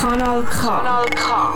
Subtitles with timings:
[0.00, 0.62] Kanal K.
[0.62, 1.54] Kanal K.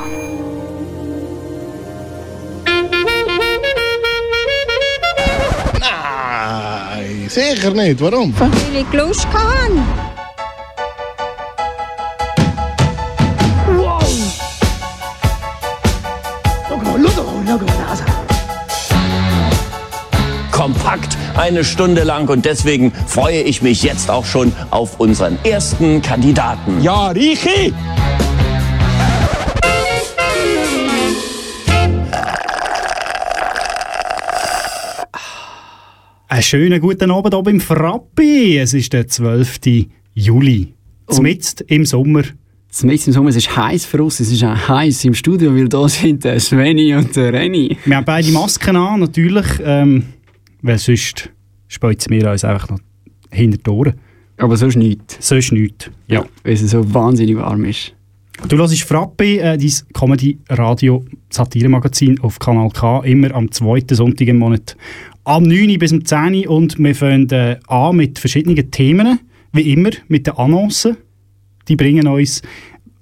[5.80, 8.00] Nein, sicher nicht.
[8.00, 8.34] Warum?
[8.38, 9.82] Weil ich Lust hatte.
[20.62, 26.02] kompakt eine Stunde lang und deswegen freue ich mich jetzt auch schon auf unseren ersten
[26.02, 26.82] Kandidaten.
[26.82, 27.72] Ja, Richi!
[36.28, 38.58] Einen schönen guten Abend oben im Frappi.
[38.58, 39.60] Es ist der 12.
[40.14, 40.72] Juli.
[41.06, 42.22] Zumindest im Sommer.
[42.70, 45.68] Zumindest im Sommer es ist heiß für uns, es ist auch heiß im Studio, weil
[45.68, 47.76] da sind der Sveni und der Renny.
[47.84, 49.44] Wir haben beide Masken an, natürlich.
[49.62, 50.04] Ähm,
[50.62, 51.30] weil sonst
[51.68, 52.78] speuzen wir uns einfach noch
[53.30, 53.94] hinter die Ohren.
[54.38, 55.18] Aber sonst nichts.
[55.20, 55.90] Sonst nichts.
[56.08, 56.24] Ja.
[56.42, 57.94] Weil es so wahnsinnig warm ist.
[58.48, 64.76] Du hörst Frappi, äh, dein Comedy-Radio-Satire-Magazin auf Kanal K, immer am zweiten Sonntag im Monat.
[65.24, 65.78] Am 9.
[65.78, 69.20] bis um 10 Uhr und wir fangen äh, an mit verschiedenen Themen,
[69.52, 70.96] wie immer, mit den Annoncen.
[71.68, 72.42] Die bringen uns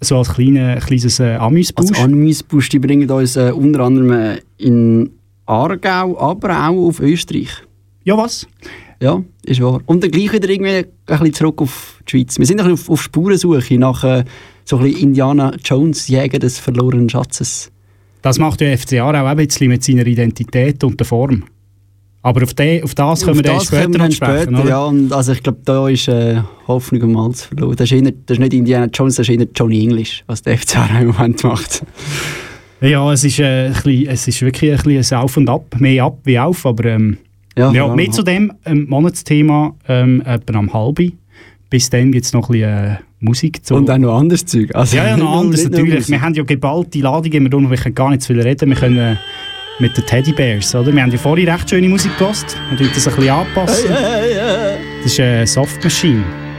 [0.00, 1.90] so als kleine, kleines äh, Amüsbusch.
[1.90, 5.10] Als Amüsbusch, die bringen uns äh, unter anderem äh, in
[5.50, 7.50] Aargau, aber auch auf Österreich.
[8.04, 8.46] Ja, was?
[9.02, 9.80] Ja, ist wahr.
[9.86, 12.38] Und dann gleich wieder irgendwie ein bisschen zurück auf die Schweiz.
[12.38, 14.24] Wir sind ein auf, auf Spurensuche nach äh,
[14.64, 17.72] so ein bisschen Indiana Jones, Jäger des verlorenen Schatzes.
[18.22, 21.44] Das macht der FCA auch ein bisschen mit seiner Identität und der Form.
[22.22, 24.60] Aber auf, de, auf das können Auf wir das später kommen wir dann sprechen, später,
[24.60, 24.68] oder?
[24.68, 24.84] ja.
[24.84, 27.76] Und also ich glaube, da ist äh, Hoffnung um alles verloren.
[27.76, 30.58] Das ist, eher, das ist nicht Indiana Jones, das ist eher Johnny English, was der
[30.58, 31.82] FCA im Moment macht.
[32.80, 35.76] Ja, es ist, äh, ein bisschen, es ist wirklich ein, bisschen ein Auf und Ab,
[35.78, 37.18] mehr ab wie auf, aber ähm,
[37.56, 41.12] Ja, ja, mehr zu dem ähm, Monatsthema ähm, etwa am halben.
[41.68, 43.64] Bis dann gibt es noch ein bisschen äh, Musik.
[43.64, 43.74] Zu.
[43.74, 44.74] Und auch noch anderes Zeug.
[44.74, 46.08] Also, ja, ja, noch nur natürlich.
[46.08, 48.70] Wir haben ja geballte Ladungen, wir, können gar nicht zu viel reden.
[48.70, 49.16] Wir können äh,
[49.78, 50.92] mit den Teddybears, oder?
[50.92, 52.56] Wir haben ja vorhin recht schöne Musik gehört.
[52.76, 53.90] Tun das ein bisschen anpassen.
[53.90, 56.49] Das ist äh, Soft Machine.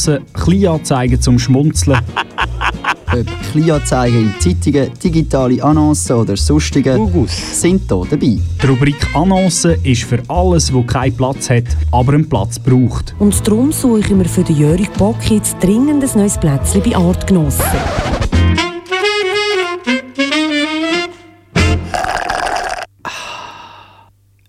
[0.00, 1.98] Annoncen, Kleinanzeigen zum Schmunzeln.
[3.12, 6.96] Ob Kleinanzeigen in Zeitungen, digitale Annoncen oder sonstige
[7.28, 8.38] sind hier dabei.
[8.62, 13.14] Die Rubrik Annoncen ist für alles, wo keinen Platz hat, aber einen Platz braucht.
[13.18, 16.96] Und darum suche ich mir für den Jörg Bock jetzt dringend ein neues Plätzchen bei
[16.96, 17.64] Artgenossen.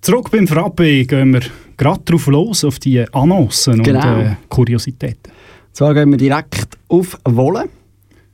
[0.01, 1.41] Zurück beim Frappe gehen wir
[1.77, 4.13] gerade drauf los, auf die Annoncen Genau.
[4.15, 5.31] und äh, Kuriositäten.
[5.73, 7.69] Zwar gehen wir direkt auf Wolle,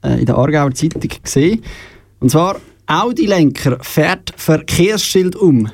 [0.03, 1.63] äh, in der Aargauer Zeitung gesehen.
[2.19, 2.57] Und zwar,
[2.87, 5.69] Audi-Lenker fährt Verkehrsschild um.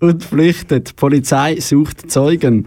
[0.00, 0.90] Und flüchtet.
[0.90, 2.66] Die Polizei sucht Zeugen.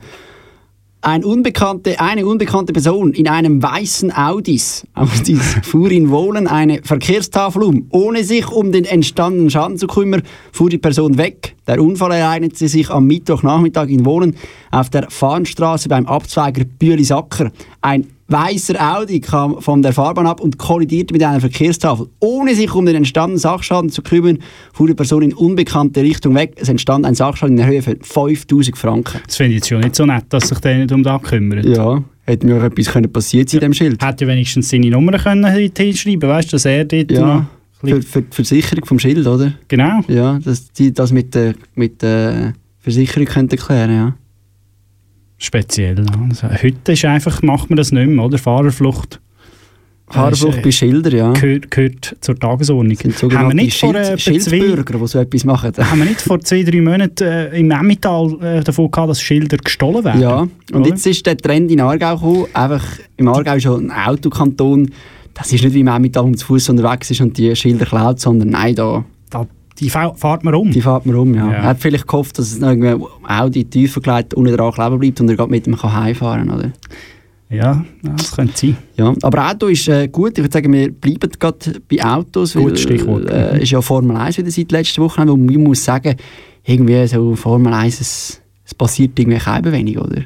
[1.02, 7.62] Ein unbekannte, eine unbekannte Person in einem weißen Audis, Audis fuhr in Wohlen eine Verkehrstafel
[7.62, 7.86] um.
[7.92, 11.56] Ohne sich um den entstandenen Schaden zu kümmern, fuhr die Person weg.
[11.68, 14.36] Der Unfall ereignete sich am Mittwochnachmittag in Wohlen
[14.72, 17.52] auf der Fahnenstraße beim Abzweiger Bühlisacker.
[17.82, 22.08] Ein weißer Audi kam von der Fahrbahn ab und kollidierte mit einer Verkehrstafel.
[22.20, 24.40] Ohne sich um den entstandenen Sachschaden zu kümmern,
[24.74, 26.54] fuhr die Person in unbekannte Richtung weg.
[26.58, 29.20] Es entstand ein Sachschaden in der Höhe von 5000 Franken.
[29.26, 31.66] Das finde ich jetzt schon nicht so nett, dass sich der nicht um das kümmert.
[31.66, 34.04] Ja, hätte mir auch etwas können passiert sein in dem Schild.
[34.04, 37.48] Hätte ja wenigstens seine Nummer können hinschreiben weißt du, dass er dort Ja,
[37.80, 39.54] für, für die Versicherung vom Schild, oder?
[39.68, 40.02] Genau.
[40.08, 44.16] Ja, dass die das mit der, mit der Versicherung könnte erklären, ja.
[45.38, 46.06] Speziell.
[46.30, 48.38] Also, heute ist einfach, macht man das nicht mehr, oder?
[48.38, 49.20] Fahrerflucht
[50.10, 51.34] Fahrerflucht äh, bei Schildern, ja.
[51.34, 52.98] gehört, gehört zur Tagesordnung.
[52.98, 55.74] Haben wir nicht vor, Schild, äh, etwa zwei, Schildbürger, die so etwas machen.
[55.78, 59.58] haben wir nicht vor zwei, drei Monaten äh, im Emmental äh, davon gehabt, dass Schilder
[59.58, 60.22] gestohlen werden?
[60.22, 60.88] Ja, und Oder?
[60.88, 62.46] jetzt ist der Trend in Aargau gekommen.
[62.54, 62.86] Einfach,
[63.18, 64.92] Im Aargau ist schon ein Autokanton.
[65.34, 68.20] Das ist nicht wie man mit allem zu Fuß unterwegs ist und die Schilder klaut,
[68.22, 69.04] sondern nein, Da,
[69.80, 70.72] die fährt man um.
[70.72, 71.34] die fährt man um.
[71.34, 71.48] Ja.
[71.48, 71.54] Ja.
[71.54, 75.30] Er hat vielleicht gehofft, dass es irgendwie Audi tiefer gelegt unten dran kleben bleibt und
[75.30, 76.50] er geht mit dem kann heimfahren.
[76.50, 76.72] Oder?
[77.50, 78.78] Ja, das könnte sein.
[78.98, 80.38] Ja, aber Auto ist äh, gut.
[80.38, 82.54] Ich würde sagen, wir bleiben gerade bei Autos.
[82.54, 83.30] Gutes Stichwort.
[83.30, 85.22] Äh, ist ja Formel 1 wieder seit letzter Woche.
[85.22, 86.16] Und man muss sagen,
[86.66, 90.24] irgendwie so Formel 1, es, es passiert irgendwie kein wenig, oder?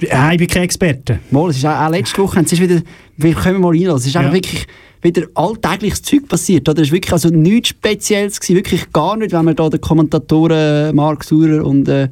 [0.00, 1.20] Ja, ich bin kein Experte.
[1.30, 2.82] Mal, es ist auch, auch letzte Woche, es ist wieder,
[3.16, 4.34] wir können mal rein, es ist einfach Ja.
[4.34, 4.66] wirklich
[5.02, 6.68] wieder alltägliches Zeug passiert.
[6.68, 6.82] Oder?
[6.82, 10.94] Es ist wirklich also nichts Spezielles gewesen, wirklich gar nicht, wenn man da den Kommentatoren
[10.94, 12.08] Mark Surer und äh,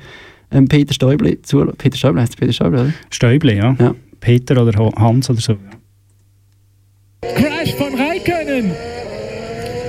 [0.52, 1.64] ähm, Peter Stäuble zu...
[1.78, 2.92] Peter Stäuble heißt Peter Stäuble, oder?
[3.10, 3.76] Stäubli, ja.
[3.78, 3.94] Ja.
[4.20, 5.56] Peter oder Hans oder so.
[7.22, 8.70] Crash von Räikkönen.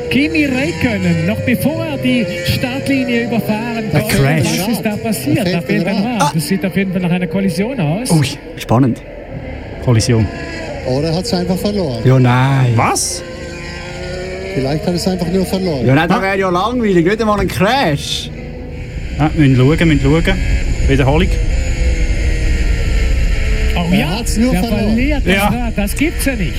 [0.10, 4.16] Kimi Räikkönen, noch bevor er die Startlinie überfahren Ein konnte.
[4.16, 4.60] Crash.
[4.60, 5.40] Was ist da passiert?
[5.40, 6.36] Da Da fehlt fehlt ein ein Rad.
[6.36, 8.12] Das sieht auf jeden Fall nach einer Kollision aus.
[8.12, 9.02] Ui, spannend.
[9.84, 10.26] Kollision.
[10.88, 12.00] Oder hat es einfach verloren?
[12.04, 12.74] Ja, nein.
[12.76, 13.24] Was?
[14.54, 15.86] Vielleicht hat es einfach nur verloren.
[15.86, 18.30] Ja, nein, das wäre ja langweilig, nicht einmal ein Crash.
[19.20, 20.38] Ja, wir müssen schauen, wir müssen schauen.
[20.88, 21.28] Wiederholung.
[23.78, 24.86] Oh Er ja, hat's nur der verloren.
[24.88, 25.72] verliert das Ja.
[25.76, 26.54] Das gibt's ja nicht.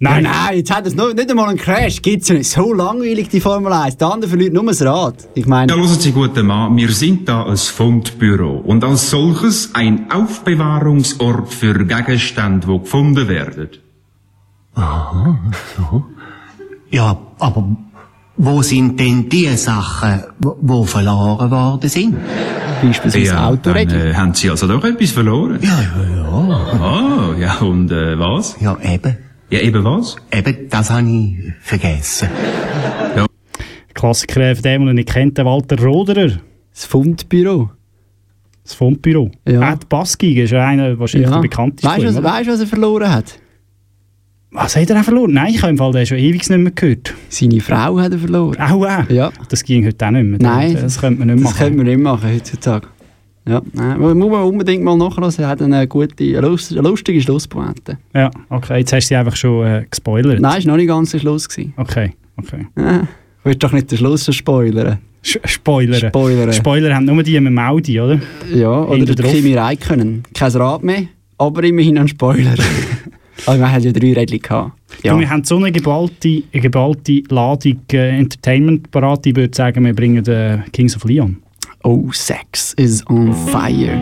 [0.00, 2.00] Nein, nein, jetzt hat es noch, nicht einmal einen Crash.
[2.02, 2.48] Gibt es ja nicht.
[2.50, 3.96] So langweilig, die Formel 1.
[3.96, 5.26] Der andere verliert nur das Rad.
[5.34, 9.74] Ich meine, Ja, hören Sie, guten Mann, wir sind da ein Fundbüro und als solches
[9.74, 13.70] ein Aufbewahrungsort für Gegenstände, die gefunden werden.
[14.76, 15.36] Aha,
[15.76, 16.04] so.
[16.90, 17.76] Ja, aber
[18.36, 22.14] wo sind denn die Sachen, wo, wo verloren worden sind?
[22.82, 24.10] Beispielsweise Ja, dann Autoräder.
[24.10, 25.58] äh, haben Sie also doch etwas verloren?
[25.60, 26.80] Ja, ja, ja.
[26.80, 28.54] Ah, ja, und äh, was?
[28.60, 29.16] Ja, eben.
[29.50, 30.16] Ja, eben was?
[30.32, 32.28] Eben, das habe ich vergessen.
[33.94, 36.38] Klassiker von dem, den ich kennt, Walter Roderer.
[36.72, 37.70] Das Fundbüro.
[38.62, 39.30] Das Fundbüro.
[39.48, 39.72] Ja.
[39.72, 41.88] Ed Baskig ist ja einer wahrscheinlich der bekannteste.
[41.88, 43.38] Weißt du, was, was er verloren hat?
[44.50, 45.32] Was hat er auch verloren?
[45.32, 47.14] Nein, ich habe im Fall den schon ewig nicht mehr gehört.
[47.28, 48.56] Seine Frau hat er verloren.
[48.60, 49.10] Auch, auch?
[49.10, 49.30] Ja.
[49.48, 50.38] Das ging heute auch nicht mehr.
[50.40, 51.58] Nein, Das könnte man nicht Das machen.
[51.64, 52.88] könnte man nicht machen heutzutage.
[53.48, 55.32] Ja, nein, muss man unbedingt mal nachhören.
[55.38, 57.96] Er hat eine gute, lustige Schlusspointe.
[58.14, 58.80] Ja, okay.
[58.80, 60.40] Jetzt hast du sie einfach schon äh, gespoilert.
[60.40, 61.48] Nein, es war noch nicht ganz der Schluss.
[61.48, 61.72] Gewesen.
[61.76, 62.66] Okay, okay.
[62.76, 63.02] Ja,
[63.38, 64.98] ich will doch nicht den Schluss spoilern.
[65.22, 65.96] Sch Spoiler.
[65.96, 66.52] Spoilern.
[66.52, 68.20] Spoiler haben nur die mit dem Audi, oder?
[68.52, 69.32] Ja, oder der.
[69.32, 70.24] Kimi Räikkönen.
[70.34, 71.04] Kein Rad mehr,
[71.38, 72.54] aber immerhin ein Spoiler.
[73.46, 74.72] also wir haben ja drei Rädchen gehabt.
[75.02, 75.14] Ja.
[75.14, 75.20] Ja.
[75.20, 79.26] wir haben so eine geballte, eine geballte Ladung äh, Entertainment parat.
[79.26, 81.38] Ich würde sagen, wir bringen den Kings of Leon.
[81.84, 83.96] Oh, Sex is on fire.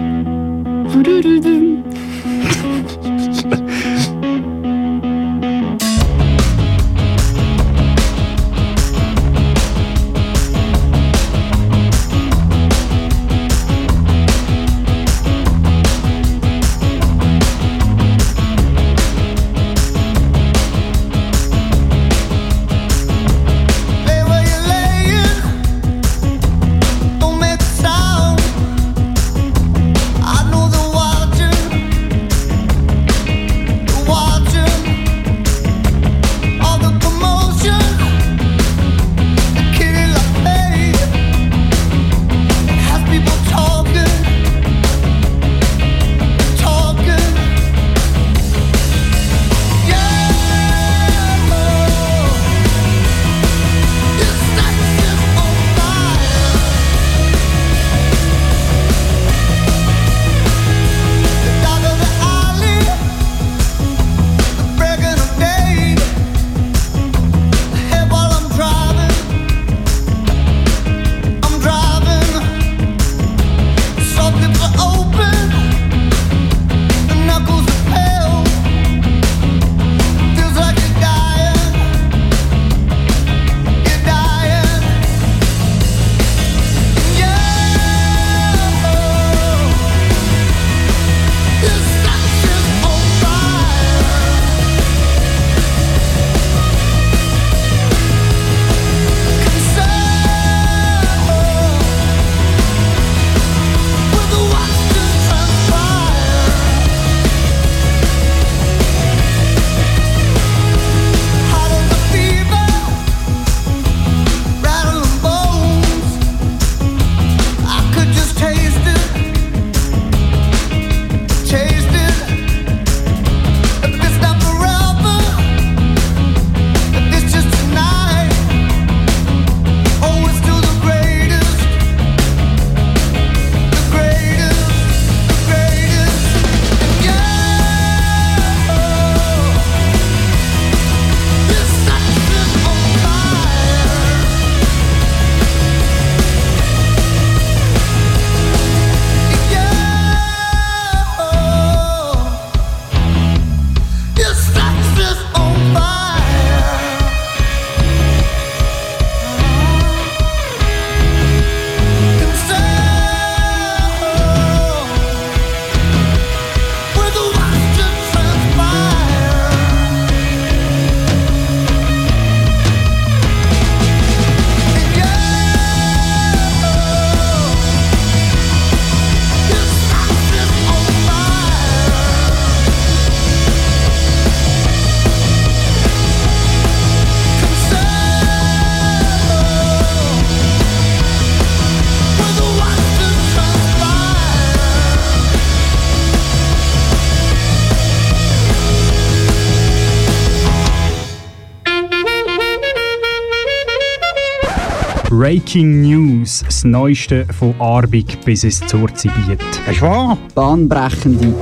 [205.18, 209.40] Breaking News, das Neueste von Arbig bis es zur Zibiet.
[209.66, 210.18] Ist wahr?
[210.34, 211.32] Bahnbrechende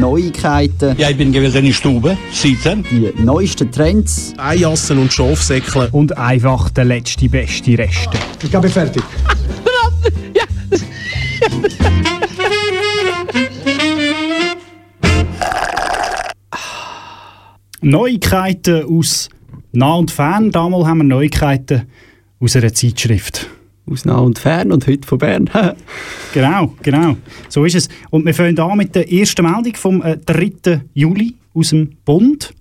[0.00, 0.96] Neuigkeiten.
[0.98, 2.84] Ja, ich bin gewesen in Stube, sitzen.
[2.90, 4.34] Die neuesten Trends.
[4.36, 5.88] Eijassen und Schafsäckle.
[5.92, 8.18] Und einfach der letzte, beste Reste.
[8.42, 9.04] Ich bin fertig.
[17.80, 19.28] Neuigkeiten aus
[19.70, 20.50] nah und fern.
[20.50, 21.86] Damals haben wir Neuigkeiten
[22.40, 23.48] aus einer Zeitschrift.
[23.90, 25.50] Aus nah und fern und heute von Bern.
[26.34, 27.16] genau, genau.
[27.48, 27.88] So ist es.
[28.10, 30.82] Und wir fangen an mit der ersten Meldung vom äh, 3.
[30.94, 32.54] Juli aus dem Bund.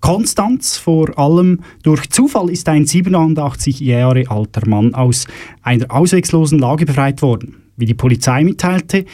[0.00, 5.26] Konstanz vor allem durch Zufall ist ein 87 Jahre alter Mann aus
[5.62, 7.56] einer ausweglosen Lage befreit worden.
[7.76, 9.04] Wie die Polizei mitteilte,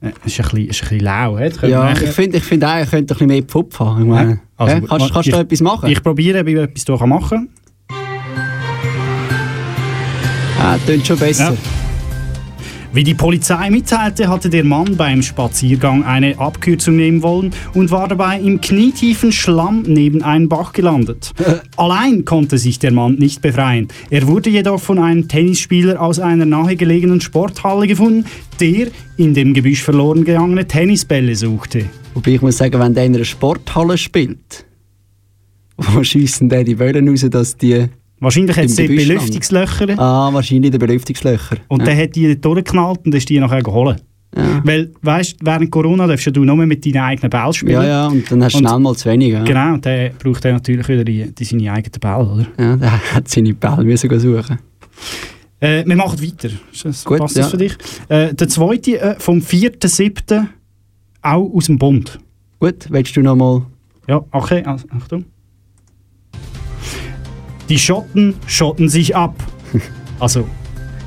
[0.00, 1.38] äh, ist ein bisschen, ist ein bisschen lau.
[1.38, 4.02] Das Ja, ich finde, ich find auch, er könnte ein bisschen mehr Pfupf haben.
[4.02, 5.90] Ich meine, Also, kannst, kannst du ich- da etwas machen?
[5.90, 7.48] Ich probiere, ob ich etwas machen
[10.64, 11.50] Ah, tönt schon besser.
[11.50, 11.56] Ja.
[12.92, 18.06] Wie die Polizei mitteilte, hatte der Mann beim Spaziergang eine Abkürzung nehmen wollen und war
[18.06, 21.32] dabei im knietiefen Schlamm neben einem Bach gelandet.
[21.76, 23.88] Allein konnte sich der Mann nicht befreien.
[24.10, 28.26] Er wurde jedoch von einem Tennisspieler aus einer nahegelegenen Sporthalle gefunden,
[28.60, 31.86] der in dem Gebüsch verloren gegangene Tennisbälle suchte.
[32.14, 34.64] Wobei ich muss sagen, wenn der in einer Sporthalle spielt,
[35.76, 37.88] wo schiessen der die Wellen raus, dass die.
[38.22, 39.98] Wahrscheinlich hat Gebüsch Belüftungslöcher.
[39.98, 41.56] Ah, wahrscheinlich die Belüftungslöcher.
[41.66, 41.86] Und ja.
[41.86, 44.02] der hat die dort durchgeknallt und ist die nachher geholt.
[44.36, 44.62] Ja.
[44.64, 47.72] Weil, weißt während Corona darfst du nur mit deinen eigenen Bällen spielen.
[47.72, 49.32] ja, ja, und dann hast du schnell mal zu wenig.
[49.32, 49.42] Ja.
[49.42, 52.46] Genau, und dann braucht er natürlich wieder die, die seine eigenen Bälle, oder?
[52.58, 54.58] Ja, der hat seine Bälle müssen suchen.
[55.60, 56.48] Äh, wir machen weiter.
[56.82, 57.50] Das, Gut, passt das ja.
[57.50, 57.76] für dich?
[58.08, 60.46] Äh, der zweite äh, vom 4.7.
[61.22, 62.18] auch aus dem Bund.
[62.60, 63.66] Gut, willst du noch mal...
[64.08, 65.24] Ja, okay, also, Achtung.
[67.72, 69.34] Die Schotten schotten sich ab.
[70.20, 70.46] also,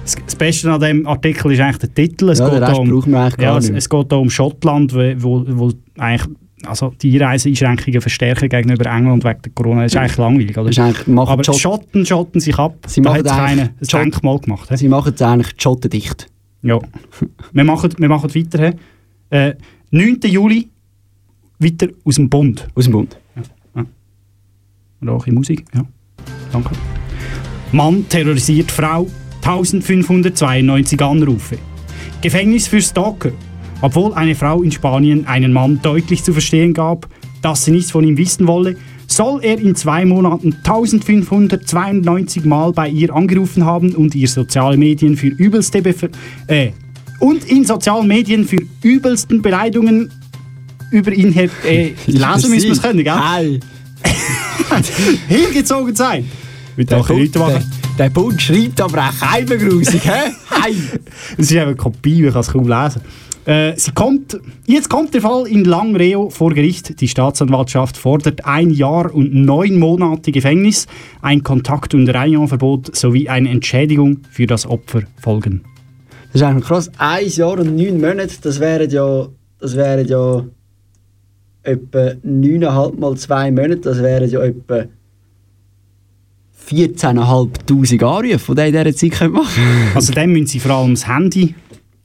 [0.01, 2.29] das, Beste an dem Artikel ist eigentlich der Titel.
[2.29, 6.35] Es Ja, den geht da um, ja, es, es geht um Schottland, wo, wo, eigentlich
[6.65, 9.83] also die Einreiseeinschränkungen verstärken gegenüber England wegen der Corona.
[9.83, 10.71] Das ist eigentlich langweilig, oder?
[10.71, 12.77] Ist eigentlich, Aber die die Schott- Schotten schotten sich ab.
[12.87, 14.67] Sie da machen hat Schott- Denkmal gemacht.
[14.71, 14.77] he?
[14.77, 16.25] Sie machen es eigentlich schottendicht.
[16.63, 16.79] Ja.
[17.53, 18.73] wir, machen, wir machen weiter.
[19.29, 19.37] he.
[19.37, 19.53] Äh,
[19.91, 20.17] 9.
[20.23, 20.67] Juli,
[21.59, 22.67] weiter aus dem Bund.
[22.73, 23.15] Aus dem Bund.
[25.01, 25.85] Und auch in Musik, ja.
[26.55, 26.71] Danke.
[27.73, 29.07] Mann terrorisiert Frau,
[29.41, 31.57] 1592 Anrufe.
[32.21, 33.31] Gefängnis für Stalker.
[33.81, 37.09] Obwohl eine Frau in Spanien einen Mann deutlich zu verstehen gab,
[37.41, 42.87] dass sie nichts von ihm wissen wolle, soll er in zwei Monaten 1592 Mal bei
[42.87, 46.09] ihr angerufen haben und ihr soziale Medien für übelste Bef
[46.47, 46.71] äh,
[47.19, 50.09] und in sozialen Medien für übelsten Beleidigungen
[50.89, 53.59] über ihn her äh, lesen müssen wir es können, gell?
[55.27, 56.25] Hingezogen sein.
[56.77, 57.71] Mit der, der Bund, Leute der, machen.
[57.97, 60.31] der Bund schreibt aber auch keimengrusig, hä?
[60.61, 60.75] Hey!
[61.37, 63.01] Es ist eine Kopie, ich kann es kaum lesen.
[63.45, 66.99] Äh, sie kommt, jetzt kommt der Fall in Langreo vor Gericht.
[66.99, 70.87] Die Staatsanwaltschaft fordert ein Jahr und neun Monate Gefängnis,
[71.21, 75.61] ein Kontakt- und Reihenverbot sowie eine Entschädigung für das Opfer folgen.
[76.33, 76.91] Das ist eigentlich krass.
[76.97, 79.27] Ein Jahr und neun Monate, das wären ja,
[79.59, 80.43] das wären ja
[81.61, 84.85] etwa 9,5 mal zwei Monate, das wären ja etwa
[86.69, 89.95] 14'500 Anrufe, die in dieser Zeit machen könnt.
[89.95, 91.55] Also dann müssen sie vor allem das Handy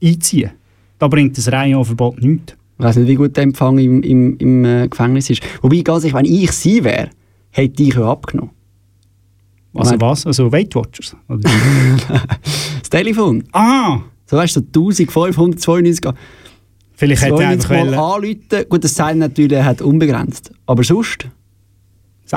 [0.03, 0.51] einziehen.
[0.99, 2.53] Da bringt das Reihenverbot nichts.
[2.77, 5.41] Ich weiß nicht, wie gut der Empfang im, im, im äh, Gefängnis ist.
[5.61, 7.09] Wobei, ganz ehrlich, wenn ich sie wäre,
[7.51, 8.51] hätte ich ja abgenommen.
[9.73, 10.01] Also Nein.
[10.01, 10.25] was?
[10.25, 11.15] Also Weight Watchers?
[12.79, 13.43] Das Telefon.
[13.53, 14.01] ah!
[14.25, 16.13] So weißt du, so 1592
[16.93, 18.69] Vielleicht hätte er einfach 92 Mal anrufen.
[18.69, 20.51] Gut, das sagt natürlich, hat unbegrenzt.
[20.65, 21.29] Aber sonst, so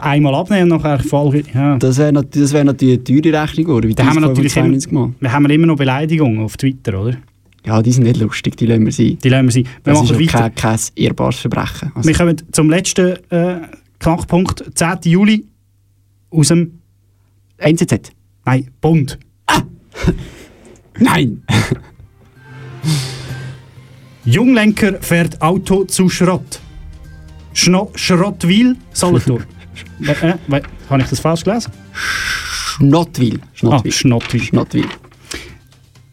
[0.03, 1.45] einmal abnehmen und nachher Folge.
[1.55, 1.77] Ja.
[1.79, 3.89] das wäre nat wär natürlich eine teure Rechnung geworden.
[3.89, 5.13] Wie Da haben wir natürlich immer, 92 Mal.
[5.21, 7.17] wir haben immer noch Beleidigungen auf Twitter, oder?
[7.67, 9.19] Ja, die sind nicht lustig, die lassen wir sein.
[9.23, 9.65] Die lassen wir sein.
[9.85, 10.51] Wir Das ist machen weiter.
[10.51, 11.93] kein, kein ehrbares Verbrechen.
[11.95, 13.61] Also, Wir kommen zum letzten äh,
[13.99, 14.65] Knackpunkt.
[14.75, 14.99] 10.
[15.05, 15.45] Juli
[16.31, 16.79] aus dem
[17.57, 18.13] NZZ.
[18.45, 19.19] Nein, Bund.
[20.99, 21.43] Nein!
[24.25, 26.61] Junglenker fährt Auto zu Schrott.
[27.53, 29.45] Schno Schrottwil, Solothurn.
[30.03, 31.73] äh, äh, Habe ich das falsch gelesen?
[31.93, 33.39] Schnottwil.
[33.43, 33.93] Ah, Schnottwil.
[33.93, 34.43] Schnottwil.
[34.43, 34.85] Schnottwil.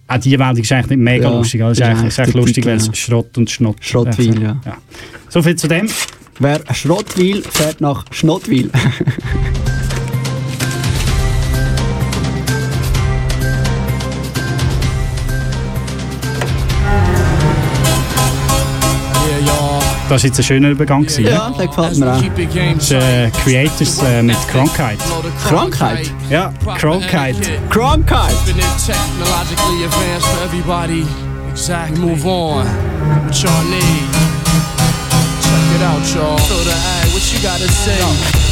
[0.08, 1.62] Ah, die Meldung ist eigentlich nicht mega Ja, lustig.
[1.62, 2.90] aber Es ist eigentlich, ist eigentlich lustig, weil es.
[2.98, 4.58] Schrott und Schnott Schrottwil, ja.
[4.66, 4.78] ja.
[5.30, 5.88] So viel zu dem.
[6.40, 8.70] Wer Schrottwil fährt nach Schnottwil.
[20.12, 21.04] Das war jetzt ein schöner Übergang.
[21.04, 22.22] gewesen, ja, der gefällt mir auch.
[22.22, 25.00] Das ist äh, Creators eh, äh, mit Krankheit.
[25.48, 26.12] Krankheit?
[26.30, 27.38] Ja, Krankheit.
[27.70, 28.34] Krankheit!
[28.46, 31.06] Infinite, technologically advanced for everybody.
[31.50, 31.98] Exactly.
[31.98, 32.66] Move on.
[33.24, 34.12] What y'all need?
[35.40, 36.38] Check it out, y'all.
[36.40, 37.96] So the A, what you gotta say?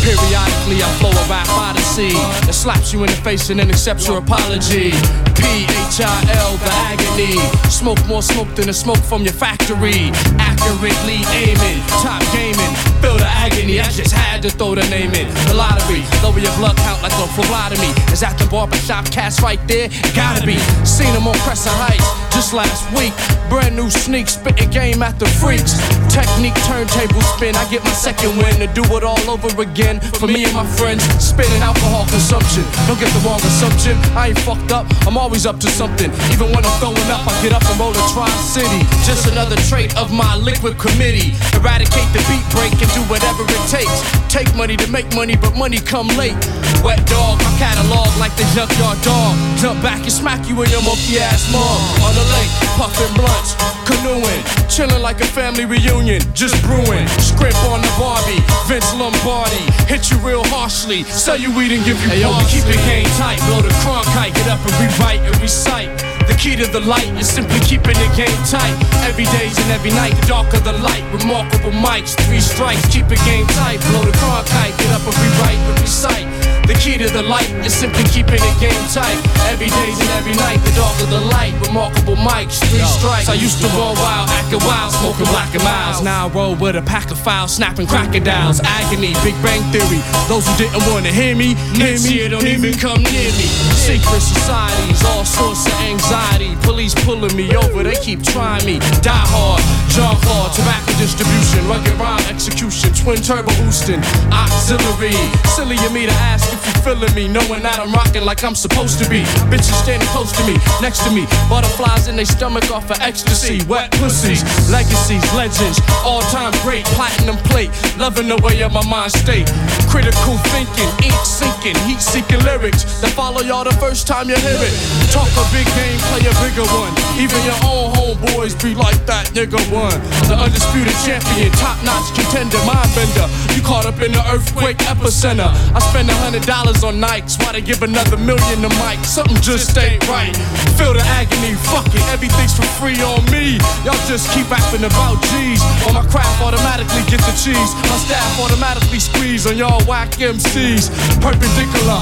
[0.01, 2.13] Periodically, I flow a rap odyssey
[2.45, 4.93] that slaps you in the face and then accepts your apology.
[5.39, 7.39] P H I L, the agony.
[7.69, 10.11] Smoke more smoke than the smoke from your factory.
[10.37, 12.73] Accurately aiming, top gaming.
[12.99, 15.27] Feel the agony, I just had to throw the name in.
[15.47, 17.91] The lottery, lower your blood count like a phlebotomy.
[18.11, 19.89] Is that the barbershop cats right there?
[20.13, 20.59] Gotta be.
[20.83, 23.13] Seen them on Crescent Heights just last week.
[23.49, 25.79] Brand new sneak, spitting game at the freaks.
[26.11, 27.55] Technique, turntable spin.
[27.55, 29.99] I get my second win to do it all over again.
[30.19, 32.63] For me and my friends, spinning alcohol consumption.
[32.87, 33.97] Don't get the wrong assumption.
[34.15, 34.85] I ain't fucked up.
[35.07, 36.09] I'm always up to something.
[36.33, 38.81] Even when I'm throwing up, I get up and roll to Tri City.
[39.05, 41.37] Just another trait of my liquid committee.
[41.53, 43.93] Eradicate the beat break and do whatever it takes.
[44.25, 46.33] Take money to make money, but money come late.
[46.81, 49.37] Wet dog, my catalog like the junkyard dog.
[49.61, 51.77] Jump back and smack you in your monkey ass mom.
[52.01, 53.53] On the lake, puffing blunts,
[53.85, 56.25] canoeing, chilling like a family reunion.
[56.33, 59.61] Just brewing, scrimp on the Barbie, Vince Lombardi.
[59.85, 63.05] Hit you real harshly, sell you weed and give you hey, yo, keep the game
[63.21, 65.89] tight, blow the Cronkite, get up and rewrite and recite.
[66.27, 68.75] The key to the light is simply keeping the game tight.
[69.03, 71.03] Every day's and every night, the darker the light.
[71.11, 73.79] Remarkable mics, three strikes, keep the game tight.
[73.89, 76.38] Blow the car kite, get up and rewrite and recite.
[76.69, 79.17] The key to the light is simply keeping the game tight.
[79.49, 81.49] Every day's and every night, the dark darker the light.
[81.65, 83.27] Remarkable mics, three strikes.
[83.27, 86.03] I used to roll wild, acting wild, smoking black and miles.
[86.03, 88.61] Now I roll with a pack of files, snapping crocodiles.
[88.61, 89.97] Agony, Big Bang Theory.
[90.29, 93.49] Those who didn't want to hear me, hear me, don't even come near me.
[93.73, 96.53] Secret societies, all sorts of anxiety.
[96.61, 98.77] Police pulling me over, they keep trying me.
[99.01, 99.65] Die hard,
[99.99, 103.99] John Claude, tobacco distribution, rugged rhyme execution, twin turbo boosting,
[104.31, 105.11] auxiliary.
[105.51, 108.55] Silly of me to ask if you feeling me, knowing that I'm rocking like I'm
[108.55, 109.27] supposed to be.
[109.51, 113.59] Bitches standing close to me, next to me, butterflies in their stomach off of ecstasy.
[113.67, 114.39] Wet pussies,
[114.71, 117.67] legacies, legends, all time great, platinum plate,
[117.99, 119.51] loving the way of my mind state.
[119.91, 124.63] Critical thinking, ink sinking, heat seeking lyrics that follow y'all the first time you hear
[124.63, 124.73] it.
[125.11, 126.95] Talk a big game, play a bigger one.
[127.19, 129.88] Even your own homeboys be like that nigga one.
[130.29, 133.25] The undisputed champion, top notch contender, mind bender.
[133.55, 135.49] You caught up in the earthquake epicenter.
[135.73, 139.01] I spend a hundred dollars on Nikes, why they give another million to Mike?
[139.05, 140.35] Something just ain't right.
[140.77, 143.57] Feel the agony, fuck it, everything's for free on me.
[143.83, 145.61] Y'all just keep rapping about G's.
[145.87, 147.71] Or my craft automatically get the cheese.
[147.89, 150.93] My staff automatically squeeze on y'all whack MCs.
[151.21, 152.01] Perpendicular,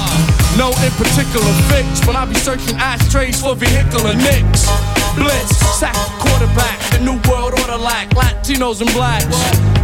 [0.60, 2.04] no in particular fix.
[2.06, 4.68] When I be searching ashtrays for vehicular nicks.
[5.18, 9.26] Blitz, sack quarterback, the new world order lack, Latinos and blacks.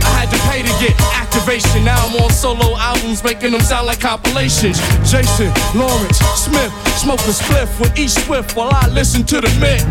[0.07, 1.85] I had to pay to get activation.
[1.85, 4.79] Now I'm on solo albums, making them sound like compilations.
[5.11, 9.83] Jason, Lawrence, Smith, smoke a spliff with each swift while I listen to the mix.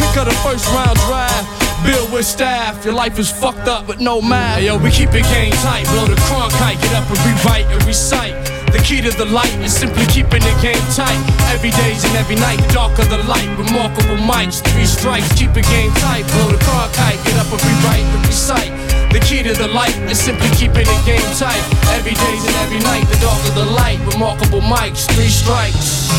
[0.00, 1.44] Pick up the first round drive.
[1.84, 4.62] Build with staff, your life is fucked up with no math.
[4.62, 8.57] Yo, we keep it game tight, blow the Cronkite, get up and rewrite and recite.
[8.68, 11.16] The key to the light is simply keeping the game tight.
[11.48, 13.48] Every day's and every night, the darker the light.
[13.56, 16.28] Remarkable mics, three strikes, keep the game tight.
[16.36, 18.72] Blow the car kite, get up and rewrite and recite.
[19.08, 21.64] The key to the light is simply keeping the game tight.
[21.96, 23.96] Every day's and every night, the darker the light.
[24.12, 26.12] Remarkable mics, three strikes.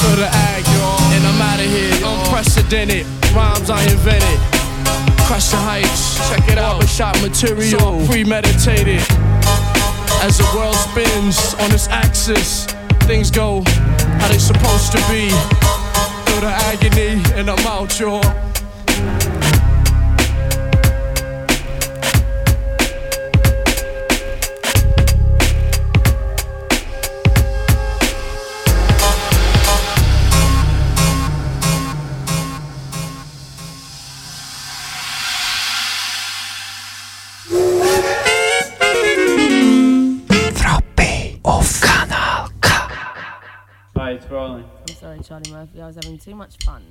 [0.00, 1.92] For the ag, y'all, and I'm out of here.
[2.00, 3.04] Unprecedented
[3.36, 4.40] rhymes I invented.
[5.28, 6.80] Crush the heights, check it out.
[6.80, 9.04] But Shot material, premeditated.
[10.22, 12.66] As the world spins on its axis,
[13.08, 15.30] things go how they supposed to be.
[16.26, 18.22] Through the agony, and I'm out, y'all.
[45.20, 45.82] I'm Charlie Murphy.
[45.82, 46.82] I was having too much fun.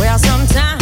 [0.00, 0.81] Well, sometimes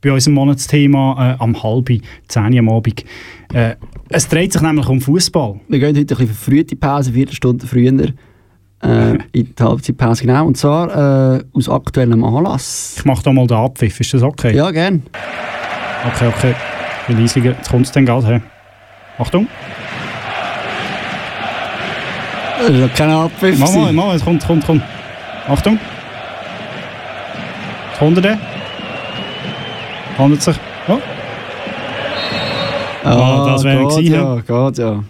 [0.00, 3.04] bei unserem Monatsthema äh, am halben 10 Uhr am Abend.
[3.52, 3.76] Äh,
[4.08, 5.60] es dreht sich nämlich um Fußball.
[5.68, 7.92] Wir gehen heute ein bisschen verfrüht in die Pause, vier Stunden früher.
[8.82, 10.46] Äh, in die Halbzeitpause, genau.
[10.46, 12.94] Und zwar äh, aus aktuellem Anlass.
[12.96, 14.56] Ich mache da mal den Abpfiff, ist das okay?
[14.56, 15.02] Ja, gern.
[16.06, 16.54] Okay, okay.
[17.06, 17.50] Viel leisiger.
[17.50, 18.42] Jetzt kommt es dann gerade her.
[19.18, 19.46] Achtung.
[22.58, 23.58] Das ist ja kein Abpfiff.
[23.58, 24.82] Mach mal, mach mal, es kommt, kommt, kommt.
[25.46, 25.78] Achtung.
[27.90, 28.38] Jetzt kommt er.
[30.20, 30.56] Handelt sich.
[30.86, 30.98] Oh.
[33.04, 35.04] Ah, das wäre geht gewesen, ja, geht ja.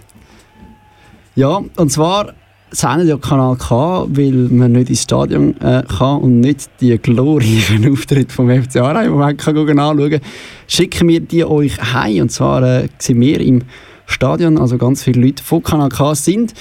[1.35, 2.35] Ja, und zwar
[2.71, 7.91] sendet ja Kanal K, weil man nicht ins Stadion äh, kann und nicht die glorreichen
[7.93, 10.21] Auftritte vom FC Aarau im Moment kann anschauen
[10.69, 12.23] schicken wir die euch heim.
[12.23, 13.63] Und zwar äh, sind wir im
[14.07, 16.55] Stadion, also ganz viele Leute von Kanal K sind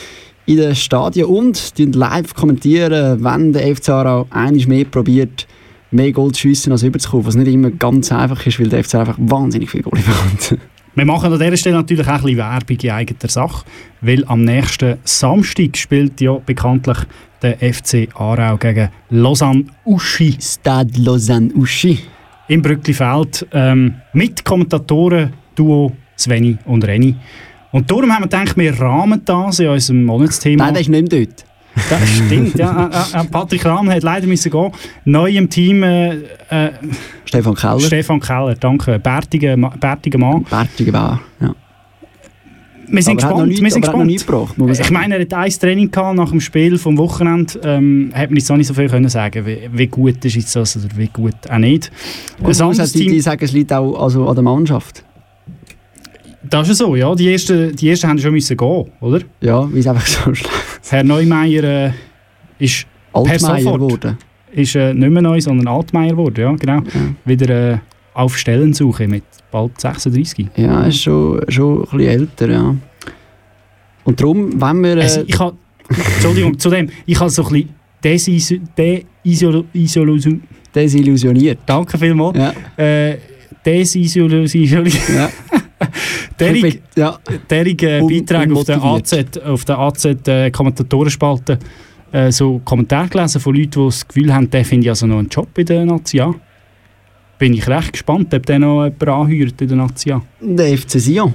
[0.47, 5.45] in den Stadien und live kommentieren, wenn der FC Aarau einiges mehr probiert,
[5.91, 8.95] mehr Goal zu schiessen als überzukommen, was nicht immer ganz einfach ist, weil der FC
[8.95, 10.57] einfach wahnsinnig viel Goal bekommt.
[10.95, 13.65] Wir machen an dieser Stelle natürlich auch ein bisschen Werbung in eigener Sache,
[14.01, 16.97] weil am nächsten Samstag spielt ja bekanntlich
[17.41, 20.35] der FC Aarau gegen Lausanne Uschi.
[20.41, 21.99] Stade Lausanne Uschi.
[22.47, 27.15] Im Brücklifeld ähm, mit Kommentatoren Duo Sveni und Reni.
[27.71, 30.65] Und darum haben wir gedacht, wir rahmen das in unserem Monatsthema.
[30.65, 31.45] Nein, der ist nicht mehr dort.
[31.89, 32.89] Das stimmt, ja.
[33.13, 34.71] Äh, äh, Patrick Rahm hat leider müssen gehen.
[35.05, 36.15] Neu im Team äh,
[36.49, 36.71] äh,
[37.25, 37.79] Stefan Keller.
[37.79, 38.97] Stefan Keller, danke.
[38.99, 40.43] Bärtiger, bärtiger Mann.
[40.49, 41.55] Bärtiger Bär, ja.
[42.91, 43.47] Wir sind Aber er gespannt.
[43.49, 43.81] nichts- wir sind
[44.25, 44.57] gespannt.
[44.57, 47.59] gebracht, ich meine, er hat ein Training gehabt nach dem Spiel vom Wochenende.
[47.63, 50.55] Ähm, hat man jetzt noch nicht so viel können sagen, wie, wie gut ist jetzt
[50.55, 51.91] das oder wie gut auch nicht.
[52.39, 55.03] Muss anderes auch die, Team- die sagen, es liegt auch also an der Mannschaft.
[56.49, 57.13] Das ist so, ja.
[57.13, 59.19] Die ersten, die ersten haben schon müssen gehen, oder?
[59.41, 60.49] Ja, weil es einfach so schlecht
[60.89, 61.91] Herr Neumeier äh,
[62.59, 64.17] ist Altmaier sofort geworden.
[64.51, 66.81] ist äh, nicht mehr neu, sondern Altmeier geworden, ja, genau.
[67.25, 67.77] Wieder äh,
[68.13, 70.47] auf Stellensuche mit bald 36.
[70.55, 72.75] Ja, ist schon, schon ein bisschen älter, ja.
[74.03, 74.97] Und darum, wenn wir...
[74.97, 75.55] Äh, Also, ich habe,
[76.15, 77.69] Entschuldigung, zu dem, ich habe so ein bisschen
[78.03, 79.05] desillusioniert.
[79.73, 80.41] Desillusion,
[80.73, 81.59] Desillusioniert.
[81.65, 82.37] Danke vielmals.
[82.37, 82.53] Ja.
[82.83, 83.17] Äh,
[83.65, 85.09] desillusioniert.
[85.09, 85.29] Ja.
[86.39, 87.17] Derig, ja.
[87.49, 91.59] derig äh, Beiträge auf der AZ, auf der AZ äh, Kommentatoren-Spalte
[92.11, 95.19] äh, so Kommentare gelesen von Leuten, die das Gefühl haben, der finde ich also noch
[95.19, 96.21] einen Job in der Nazi.
[97.37, 100.13] Bin ich recht gespannt, ob der noch jemanden anheuert in der Nazi.
[100.41, 101.33] Der FC Sion.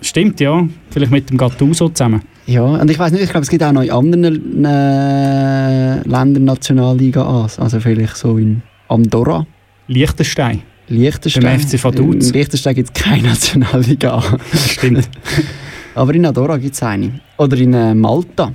[0.00, 0.66] Stimmt, ja.
[0.90, 2.22] Vielleicht mit dem Gattuso zusammen.
[2.46, 6.44] Ja, und ich weiß nicht, ich glaube, es gibt auch noch in anderen äh, Ländern
[6.44, 7.48] Nationalliga A.
[7.58, 9.46] Also vielleicht so in Andorra.
[9.88, 10.62] Liechtenstein.
[10.88, 11.42] Liechtenstein.
[11.42, 12.28] Beim FC Vaduz.
[12.28, 14.22] In Liechtenstein gibt es keine Nationalliga.
[14.54, 15.08] Stimmt.
[15.94, 17.20] Aber in Andorra gibt es eine.
[17.38, 18.52] Oder in äh, Malta.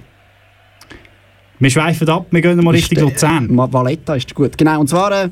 [1.59, 3.53] Wir schweifen ab, wir gehen mal äh, Luzern.
[3.53, 4.57] Ma- Valletta ist gut.
[4.57, 5.29] Genau, und zwar äh,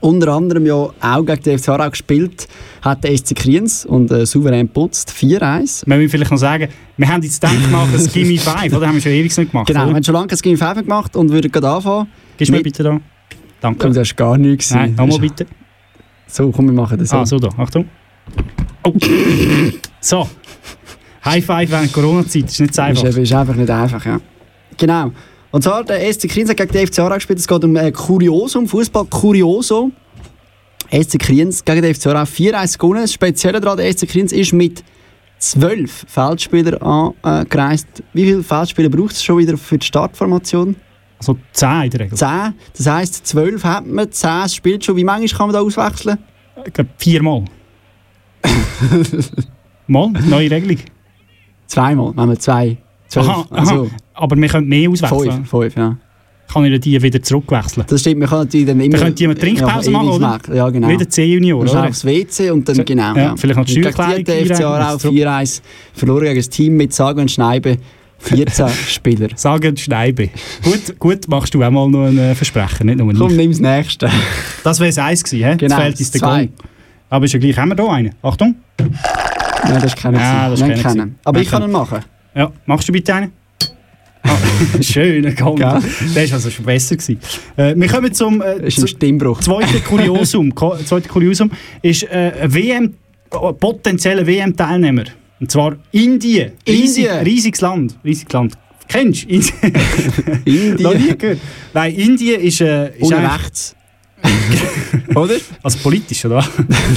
[0.00, 2.48] unter anderem ja auch gegen den FC Aarau gespielt
[2.80, 5.86] hat der SC Kriens und äh, souverän putzt 4-1.
[5.86, 8.86] Wir müssen vielleicht noch sagen, wir haben jetzt gedacht, wir machen ein Gimme 5, oder?
[8.88, 9.66] Haben wir schon ewig nicht gemacht.
[9.66, 9.94] Genau, wir oder?
[9.96, 12.08] haben schon lange das Game 5 gemacht und würden gerade anfangen.
[12.38, 13.00] Gibst du mir bitte da?
[13.60, 13.86] Danke.
[13.86, 14.72] Und das ist gar nichts.
[14.72, 15.46] Nein, nochmal bitte.
[16.32, 17.16] So, komm, wir machen das so.
[17.18, 17.84] Ah, so da, Achtung.
[18.84, 18.94] Oh.
[20.00, 20.26] so.
[21.26, 23.04] High Five während Corona-Zeit, ist nicht so einfach.
[23.04, 24.18] Ist, ist einfach nicht einfach, ja.
[24.78, 25.12] Genau.
[25.50, 27.38] Und zwar der SC Kriens hat gegen den FC Aarau gespielt.
[27.38, 29.90] Es geht um äh, Kuriosum, Fußball Kurioso.
[30.90, 33.02] SC Kriens gegen den FC Aarau 4-1 gewonnen.
[33.02, 34.82] Das Spezielle daran, der SC Kriens ist mit
[35.38, 38.02] 12 Feldspielern angereist.
[38.14, 40.76] Wie viele Feldspieler braucht es schon wieder für die Startformation?
[41.22, 42.18] Also 10 in der Regel.
[42.18, 42.28] 10.
[42.76, 44.96] Das heisst, 12 hat man, 10 spielt schon.
[44.96, 46.18] Wie manchmal kann man da auswechseln?
[46.66, 47.44] Ich glaube viermal.
[49.86, 50.78] Mal, neue Regelung.
[51.66, 52.76] Zweimal, wenn man zwei.
[53.08, 53.28] 12.
[53.28, 53.60] Aha, aha.
[53.60, 55.30] Also, Aber wir können mehr auswechseln.
[55.30, 55.96] fünf, fünf, ja.
[56.52, 57.86] Kann ich die wieder zurückwechseln?
[57.88, 58.98] Das stimmt, man kann natürlich dann immer...
[58.98, 60.40] Da könnte jemand Trinkpause ja, machen, oder?
[60.54, 60.88] Ja, genau.
[60.88, 61.88] Wie der C-Junior, Dann oder?
[61.88, 63.14] aufs WC und dann, So, genau.
[63.14, 65.14] ja, vielleicht noch die Und gegen die FC Aarau einreichen, zurück.
[65.14, 65.62] 4-1
[65.94, 67.78] verloren gegen das Team mit sage und schneide
[68.22, 69.28] 14 Spieler.
[69.34, 70.30] Sagen Schneibe.
[70.64, 73.36] gut, gut, machst du auch mal noch ein äh, Versprechen, nicht nur Komm, ich.
[73.36, 74.10] nimm das nächste.
[74.64, 75.56] Das wäre das Eins gewesen, he?
[75.56, 76.20] Genau, Jetzt fehlt uns der.
[76.20, 76.48] Gong.
[77.10, 78.14] Aber ist ja gleich, haben wir da einen?
[78.22, 78.54] Achtung.
[78.78, 80.18] Nein, das keiner.
[80.18, 80.62] Ja, das.
[81.24, 82.00] Aber ich kann ihn machen.
[82.34, 83.32] Ja, machst du bitte einen?
[84.24, 84.36] Ah,
[84.80, 85.56] schöner Gong.
[85.56, 85.80] Gell?
[86.14, 86.96] Der war also schon besser.
[86.96, 87.18] Gewesen.
[87.56, 90.54] Äh, wir kommen zum äh, Das ist zweiten Kuriosum.
[90.54, 91.50] Ko- zweite Kuriosum
[91.82, 92.94] ist äh, WM
[93.30, 95.04] äh, potenziellen WM-Teilnehmer.
[95.42, 96.52] Und zwar Indien.
[96.68, 97.24] Riesig, Indien?
[97.24, 97.96] riesiges Land.
[98.04, 98.54] Riesiges Land.
[98.86, 99.52] Kennst du Indien?
[100.44, 100.82] Indien.
[100.82, 101.40] Noch nie gehört.
[101.74, 102.60] Nein, Indien ist...
[102.60, 103.76] Äh, ist eigentlich- rechts.
[105.16, 105.34] Oder?
[105.64, 106.46] Also politisch, oder?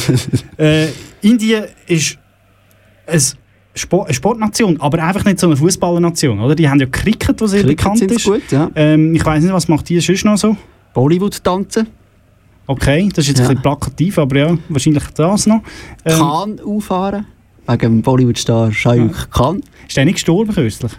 [0.58, 0.90] äh,
[1.22, 2.20] Indien ist
[3.08, 3.20] ein
[3.74, 6.54] Sport, eine Sportnation, aber einfach nicht so eine Fußballernation, oder?
[6.54, 8.26] Die haben ja Cricket, was sehr Cricket bekannt ist.
[8.26, 8.70] gut, ja.
[8.76, 10.56] ähm, ich weiß nicht, was macht die sonst noch so?
[10.94, 11.88] Bollywood-Tanzen.
[12.68, 13.46] Okay, das ist jetzt Ja.
[13.46, 15.62] ein bisschen plakativ, aber ja, wahrscheinlich das noch.
[16.06, 17.26] Ähm, Khan auffahren.
[17.68, 19.62] Wegen dem Bollywood-Star Shah Rukh Khan.
[19.88, 20.92] Ist der nicht gestorben kürzlich?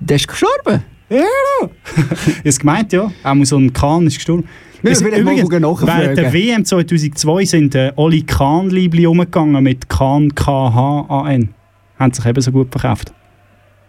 [0.00, 0.82] Der ist gestorben.
[1.10, 3.10] Ja, ich habe es gemeint, ja.
[3.22, 4.44] Auch so ein Kahn ist gestorben.
[4.82, 11.50] Ja, Es- übrigens, während der WM 2002 sind äh, Oli Kahn-Liebli umgegangen mit Kahn, K-H-A-N.
[11.98, 13.12] Haben sich eben so gut verkauft.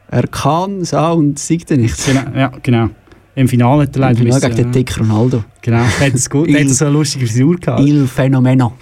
[0.10, 2.06] Er kann, sah und siegt er nichts.
[2.06, 2.90] Genau, ja, genau.
[3.34, 5.44] Im Finale hat er leider Ja, müssen, gegen den äh, dicken Ronaldo.
[5.62, 7.82] Genau, hat es gut, hat so eine lustige Frisur gehabt.
[7.82, 8.74] Il Fenomeno.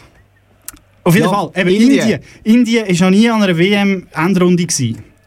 [1.04, 2.00] Auf jeden Ja, Fall, eben Indien.
[2.00, 2.20] Indien.
[2.44, 4.68] Indien war noch nie an einer WM-Endrunde.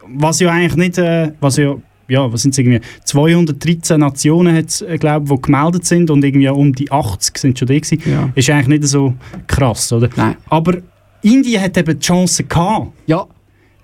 [0.07, 1.75] Was ja eigentlich nicht, äh, was ja,
[2.07, 6.47] ja, was sind es irgendwie, 213 Nationen hat's, äh, glaub, die gemeldet sind und irgendwie
[6.47, 8.01] um die 80 sind schon da gewesen.
[8.05, 8.29] Ja.
[8.33, 9.13] Ist eigentlich nicht so
[9.47, 10.09] krass, oder?
[10.15, 10.35] Nein.
[10.49, 10.77] Aber
[11.21, 12.87] Indien hat eben die Chance gehabt.
[13.05, 13.25] Ja.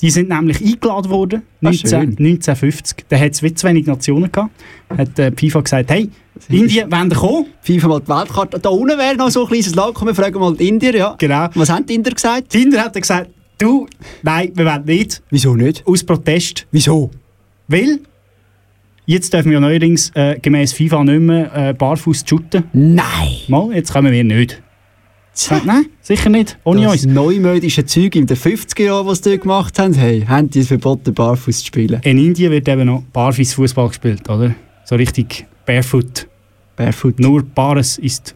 [0.04, 2.00] Die sind nämlich eingeladen worden, Ah, 19, schön.
[2.18, 3.06] 1950.
[3.08, 4.52] Da hat es wie zu wenig Nationen gehabt.
[4.98, 6.10] Hat äh, FIFA gesagt, hey,
[6.50, 7.46] Indien, wollen ihr kommen?
[7.62, 8.60] FIFA mal die Weltkarte.
[8.60, 9.94] Da unten wäre noch so ein kleines Land.
[9.94, 10.94] Komm, wir fragen mal die Indier.
[10.94, 11.16] Ja.
[11.18, 11.48] Genau.
[11.56, 12.54] Was haben die Indier gesagt?
[12.54, 13.88] Die Inder hat gesagt, du,
[14.24, 15.24] nein, wir wollen nicht.
[15.30, 15.88] Wieso nicht?
[15.88, 16.68] Aus Protest.
[16.72, 17.10] Wieso?
[17.70, 18.00] Weil
[19.06, 22.66] jetzt dürfen wir neuerdings äh, gemäß FIFA nicht mehr äh, barfuß shooten.
[22.74, 23.06] Nein!
[23.48, 24.62] Mal, jetzt kommen wir nicht.
[25.66, 26.58] Nein, sicher nicht.
[26.64, 27.06] Ohne das uns.
[27.06, 31.14] neumodische Zeug in den 50er Jahren, was die gemacht haben, hey, haben die es verboten,
[31.14, 32.00] barfuß zu spielen.
[32.04, 34.54] In Indien wird eben noch barfuß Fußball gespielt, oder?
[34.86, 36.28] So richtig barefoot.
[36.76, 37.20] Barefoot.
[37.20, 38.36] Nur Bares ist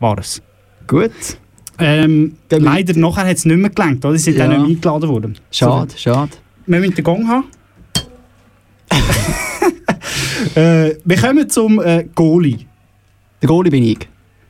[0.00, 0.40] Wahres.
[0.86, 1.10] Gut.
[1.78, 4.16] Ähm, leider nachher hat es nicht mehr gelangt, oder?
[4.16, 4.46] Sie sind Ja.
[4.46, 5.38] dann nicht mehr eingeladen worden.
[5.50, 6.32] Schade, schade.
[6.66, 7.44] Wir müssen den Gong haben.
[10.54, 12.58] äh, wir kommen zum äh, Goalie.
[13.40, 14.08] Der Goalie bin ich.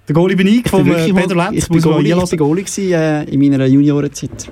[0.08, 1.64] Der Goalie bin ich, Pedro mal, Lenz.
[1.64, 4.50] ich bin Goalie, ich bin Goalie gewesen, äh, in meiner Juniorenzeit.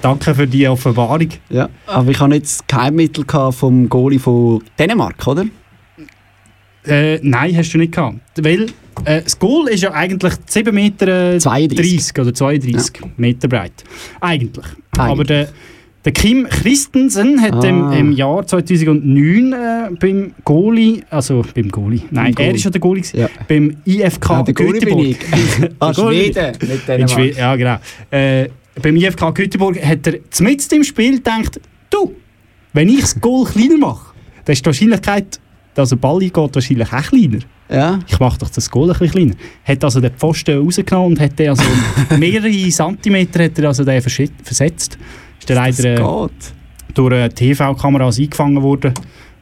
[0.00, 1.28] Danke für die Offenbarung.
[1.50, 5.44] Ja, aber ich nicht das Geheimmittel vom Goalie von Dänemark, oder?
[6.86, 8.18] Äh, nein, hast du nicht gehabt.
[8.36, 8.68] Weil
[9.04, 11.76] äh, das Goal ist ja eigentlich 7 Meter äh, 32.
[11.76, 13.84] 30 oder 32 Meter breit.
[14.20, 14.64] Eigentlich.
[14.92, 15.12] Eigentlich.
[15.12, 15.48] Aber der,
[16.04, 17.96] der Kim Christensen hat im, Ah.
[17.96, 22.50] im Jahr 2009 äh, beim Goalie, also beim Goalie, nein, Goalie.
[22.50, 23.28] er ist ja der Goalie, Ja.
[23.48, 25.00] beim IFK bin Göteborg.
[25.06, 25.18] ich.
[25.80, 27.08] Ah, Schweden, nicht In.
[27.08, 27.76] Schweden, ja, genau.
[28.10, 28.48] Äh,
[28.80, 32.14] beim IFK Göteborg hat er mitten im Spiel gedacht, du,
[32.72, 35.40] wenn ich das Goal kleiner mache, dann ist die Wahrscheinlichkeit,
[35.74, 37.38] dass ein Ball eingeht, wahrscheinlich auch kleiner.
[37.70, 37.98] Ja.
[38.08, 39.34] Ich mache doch das Goal ein bisschen kleiner.
[39.64, 41.62] Hat also den Pfosten rausgenommen und hat den also
[42.18, 44.96] mehrere Zentimeter hat er also den versetzt.
[45.50, 46.54] Ist der leider Geht.
[46.94, 48.94] durch TV-Kameras eingefangen worden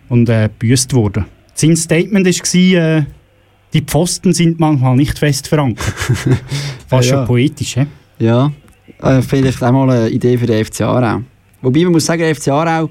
[0.09, 1.24] und äh, gebüßt worden.
[1.54, 3.04] Sein Statement war, äh,
[3.72, 5.84] die Pfosten sind manchmal nicht fest verankert.
[6.88, 7.86] Fast Ja, schon poetisch, hä?
[8.18, 8.52] Ja,
[9.02, 11.22] äh, vielleicht auch mal eine Idee für den FC Aarau.
[11.62, 12.88] Wobei man muss sagen, der FC Aarau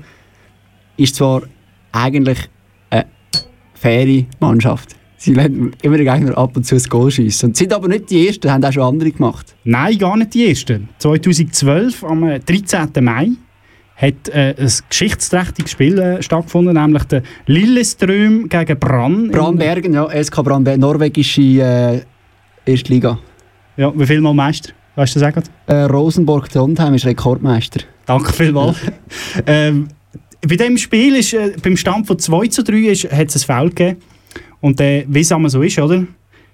[0.97, 1.43] ist zwar
[1.91, 2.49] eigentlich
[2.89, 3.05] eine
[3.74, 4.95] faire Mannschaft.
[5.26, 7.50] Sie lassen immer den Gegner ab und zu ein Goal schiessen.
[7.50, 9.56] Und sind aber nicht die Ersten, haben auch schon andere gemacht.
[9.64, 10.88] Nein, gar nicht die ersten.
[11.00, 13.04] 2012, am äh, 13.
[13.04, 13.32] Mai,
[13.96, 19.32] hat äh, ein geschichtsträchtiges Spiel äh, stattgefunden, nämlich der Lilleström gegen Brann.
[19.32, 22.02] Brandbergen, ja, SK Brandbergen, norwegische äh,
[22.68, 23.18] Erste Liga.
[23.78, 24.74] Ja, wie viel Mal Meister?
[24.94, 25.42] Weißt du das auch?
[25.66, 27.82] Äh, Rosenborg Trondheim ist Rekordmeister.
[28.06, 28.78] Danke vielmals.
[29.48, 29.88] ähm,
[30.48, 33.56] bei diesem Spiel ist äh, beim Stand von 2 zu 3 ist, hat es ein
[33.56, 34.02] Foul gegeben.
[34.66, 36.03] Und äh, wie es immer so ist, oder?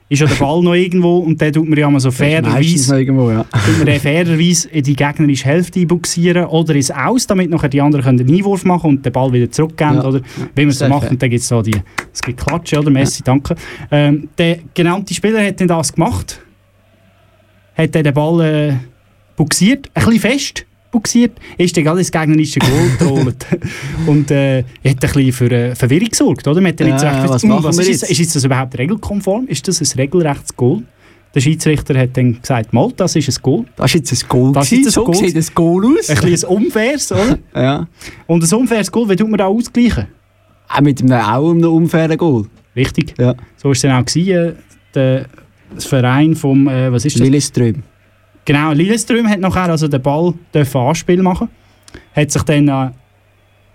[0.09, 3.31] Ist ja der Ball noch irgendwo und dann tut man ja immer so fairerweise irgendwo,
[3.31, 3.43] ja.
[3.45, 7.79] tut man den fairerweise in die gegnerische Hälfte buxieren oder ins Aus, damit nachher die
[7.79, 10.03] anderen können den Einwurf machen und den Ball wieder zurückgeben, Ja.
[10.03, 10.19] oder?
[10.53, 11.03] Wie man es so macht.
[11.03, 11.11] fair.
[11.11, 11.77] Und dann gibt es so die,
[12.13, 12.89] es gibt Klatschen, oder?
[12.89, 13.55] Messi, danke.
[13.89, 16.41] Ähm, der genannte Spieler hat dann das gemacht,
[17.77, 18.73] hat dann den Ball äh,
[19.37, 23.45] buxiert, ein bisschen fest buxiert, ist dann ins gegnerische Goal getrollt.
[24.07, 26.59] und äh, hat ein bisschen für äh, Verwirrung gesorgt, oder?
[26.61, 28.11] Man hat dann nicht so Ja, recht was «Hm, machen was wir ist, jetzt?» jetzt?
[28.11, 29.47] ist jetzt das überhaupt regelkonform?
[29.47, 30.83] Ist das ein regelrechtes Goal?
[31.33, 33.65] Der Schiedsrichter hat dann gesagt, mal, das ist ein Goal.
[33.77, 34.51] Das ist jetzt ein Goal.
[34.51, 35.15] Das ist ein so Goal.
[35.15, 36.09] sieht ein Goal aus.
[36.09, 37.39] Ein bisschen ein unfaires, oder?
[37.55, 37.87] Ja.
[38.27, 40.07] Und ein unfaires Goal, wie tut man da ausgleichen?
[40.67, 42.45] Auch mit einem, auch einem unfairen Goal.
[42.75, 43.13] Richtig.
[43.17, 43.33] Ja.
[43.55, 44.05] So war es dann auch.
[44.05, 44.53] Gewesen, äh,
[44.93, 45.25] der,
[45.73, 47.21] das Verein vom, äh, was ist das?
[47.21, 47.83] Lilleström.
[48.45, 51.49] Genau, Lilleström hat nachher also den Ball dürfen Anspiel machen.
[52.15, 52.89] Hat sich dann äh,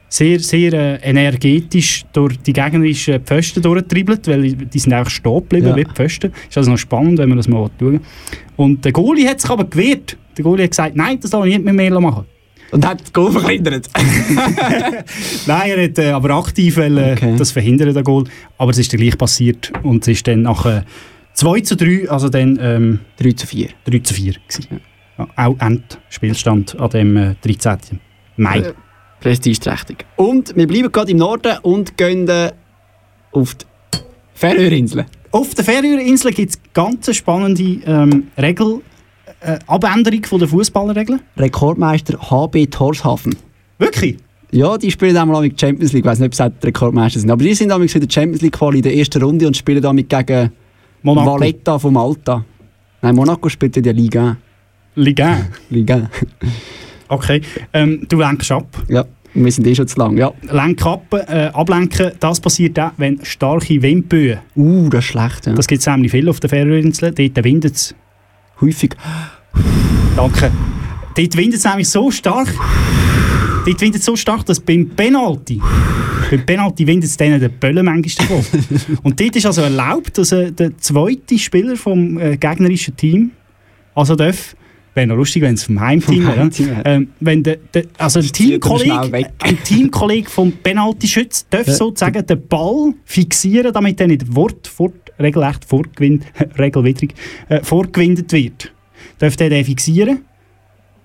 [0.09, 5.69] sehr, sehr äh, energetisch durch die gegnerischen Pfosten durchgetribbelt, weil die sind einfach stehen geblieben
[5.69, 5.77] Ja.
[5.77, 6.33] wie die Pfosten.
[6.49, 8.01] Ist also noch spannend, wenn man das mal schauen
[8.57, 10.17] Und der Goalie hat sich aber gewehrt.
[10.37, 12.25] Der Goalie hat gesagt, nein, das soll ich nicht mehr mehr machen.
[12.73, 13.89] Und hat das Goal verhindert.
[15.47, 17.35] Nein, er hat äh, aber aktiv wollen, Okay.
[17.39, 18.25] das verhindern, der Goal.
[18.59, 19.73] Aber es ist dann gleich passiert.
[19.85, 20.83] Und es ist dann nach äh,
[21.37, 23.69] 2 zu 3, also dann ähm, 3 zu 4.
[23.85, 24.81] 3 zu 4 gewesen.
[25.19, 28.01] Ja, auch Endspielstand an dem äh, 13.
[28.37, 28.59] Mai.
[28.61, 28.73] Äh,
[29.21, 30.05] Prestigeträchtig.
[30.17, 32.53] Und wir bleiben gerade im Norden und gehen äh,
[33.33, 33.67] auf die
[34.35, 35.07] Färöerinseln.
[35.31, 38.81] Auf der Färöerinseln gibt es ganz spannende ähm, Regel,
[39.41, 41.21] äh, Abänderung von der Fußballerregeln.
[41.37, 43.37] Rekordmeister HB Torshafen.
[43.79, 44.17] Wirklich?
[44.53, 46.05] Ja, die spielen einmal mit Champions League.
[46.05, 47.31] Ich weiß nicht, ob sie auch Rekordmeister sind.
[47.31, 49.83] Aber die sind damals in der Champions League Quali in der ersten Runde und spielen
[49.83, 50.53] damit gegen
[51.03, 51.33] Monaco.
[51.33, 52.45] Valletta von Malta.
[53.03, 54.37] Nein, Monaco spielt in der Liga.
[54.95, 55.47] Liga.
[55.71, 56.11] Liga.
[57.09, 57.41] Okay.
[57.73, 58.67] Ähm, du lenkst ab.
[58.89, 60.17] Ja, wir sind eh schon zu lang.
[60.17, 60.33] Ja.
[60.51, 64.39] Lenk ab, äh, ablenken, das passiert auch, wenn starke Windböen.
[64.57, 65.47] Uh, das ist schlecht.
[65.47, 65.53] Ja.
[65.53, 67.15] Das gibt es nämlich viel auf den Färöerinseln.
[67.15, 67.95] Dort windet es.
[68.61, 68.97] Häufig.
[70.17, 70.51] Danke.
[71.17, 72.53] Dort windet es nämlich so stark.
[73.65, 75.61] Dort windet es so stark, dass beim Penalty,
[76.31, 78.99] beim Penalty windet es denen den Böllen manchmal davon.
[79.03, 83.31] Und dort ist also erlaubt, dass äh, der zweite Spieler vom äh, gegnerischen Team
[83.95, 84.55] also darf,
[84.95, 86.83] wäre noch lustig, wenn es vom Heimteam wäre, ja.
[86.85, 89.31] ähm, wenn der, der, also ein er Teamkollege,
[89.65, 91.73] Teamkollege vom Penaltyschütz darf Ja.
[91.73, 96.25] sozusagen den Ball fixieren, damit er nicht Wort, fort, regelrecht fortgewinnt,
[96.59, 97.15] regelwidrig,
[97.49, 98.73] äh, fortgewindet wird.
[99.19, 100.21] Darf der den fixieren,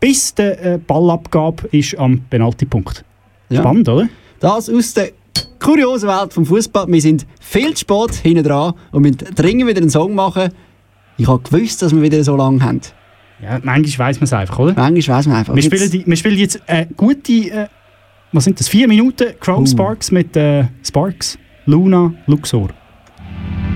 [0.02, 3.06] bis der äh, Ballabgabe ist am Penaltypunkt.
[3.50, 3.62] Ja.
[3.62, 4.10] Spannend, oder?
[4.42, 5.12] Das aus der
[5.60, 6.88] kuriosen Welt vom Fußball.
[6.88, 10.50] Wir sind viel zu spät hinten dran und müssen dringend wieder einen Song machen.
[11.18, 12.82] Ich habe gewusst, dass wir wieder so lange haben.
[13.42, 14.74] Ja, manchmal weiss man es einfach, oder?
[14.76, 15.56] Manchmal weiss man einfach.
[15.56, 17.68] Wir spielen, die, wir spielen jetzt äh, gute, äh,
[18.32, 19.66] was sind das, vier Minuten Crow Uh.
[19.66, 22.70] Sparks mit äh, Sparks, Luna, Luxor.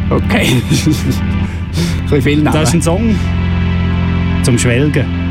[0.09, 0.47] Okay.
[0.61, 2.53] ein bisschen viel Namen.
[2.53, 3.15] Das ist ein Song
[4.43, 5.24] zum Schwelgen.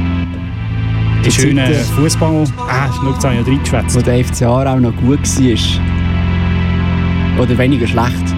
[1.24, 1.84] Die Die schöne Zeiten.
[1.94, 2.44] Fußball.
[2.68, 3.96] Ah, schau, jetzt habe ich ja reingeschwätzt.
[3.96, 7.42] wo der FCA auch noch gut war.
[7.42, 8.34] Oder weniger schlecht.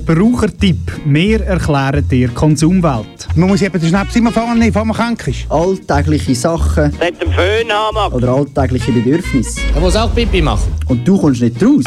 [0.00, 0.90] Verbrauchertipp.
[1.04, 3.28] Wir erklären dir Konsumwelt.
[3.36, 5.48] Man muss eben den Schnaps immer nehmen, bevor man krank ist.
[5.48, 8.12] Alltägliche Sachen Nicht den Föhn haben.
[8.12, 9.60] oder alltägliche Bedürfnisse.
[9.72, 10.72] Er muss auch Pipi machen.
[10.88, 11.84] Und du kommst nicht raus.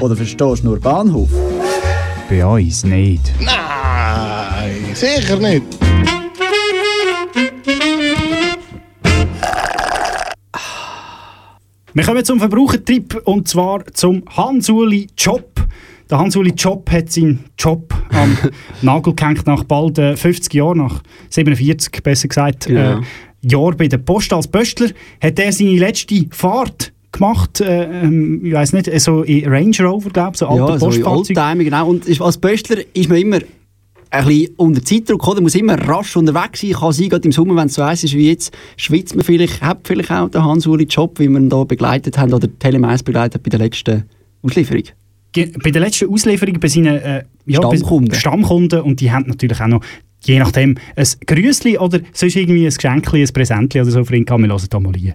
[0.00, 1.28] Oder verstehst nur Bahnhof.
[2.28, 3.32] Bei uns nicht.
[3.38, 5.62] Nein, sicher nicht.
[11.94, 15.52] Wir kommen zum Verbrauchertrip und zwar zum Hansuli Job.
[16.10, 18.36] Der Hansuli Job hat seinen Job am
[18.82, 22.98] Nagel gehängt nach bald äh, 50 Jahren, nach 47 besser gesagt, Genau.
[22.98, 23.02] äh,
[23.44, 24.90] Jahr bei der Post als Pöstler.
[25.20, 30.10] Hat er seine letzte Fahrt gemacht, äh, ähm, ich weiß nicht, so in Range Rover,
[30.10, 31.64] glaube ich, so alte Ja, Postfahrzeuge.
[31.64, 31.88] Genau.
[31.88, 33.38] Und als Pöstler ist man immer
[34.10, 35.36] ein bisschen unter Zeitdruck, oder?
[35.36, 36.72] Man muss immer rasch unterwegs sein.
[36.72, 39.62] Kann sein, gerade im Sommer, wenn es so heiß ist wie jetzt, schwitzt man vielleicht,
[39.62, 43.42] hat vielleicht auch den Hans-Uli Job, wie wir ihn hier begleitet haben, oder Telemais begleitet
[43.42, 44.04] bei der letzten
[44.42, 44.84] Auslieferung.
[45.34, 48.14] Bei der letzten Auslieferung bei seinen äh, ja, Stammkunden.
[48.14, 49.82] Stammkunden und die haben natürlich auch noch
[50.24, 54.24] je nachdem ein Grüßli oder sonst irgendwie ein Geschenkli, ein Präsentli oder so für ihn
[54.24, 54.42] kann.
[54.42, 55.14] Wir hören da mal rein.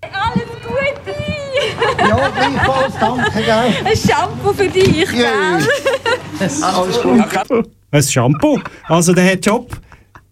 [0.00, 2.08] Alles Gute!
[2.08, 3.84] Ja, gleichfalls, danke, gell?
[3.84, 5.26] Ein Shampoo für dich, gell?
[6.40, 7.02] Alles
[7.48, 7.70] gut.
[7.90, 8.58] Ein Shampoo.
[8.84, 9.78] Also der Job.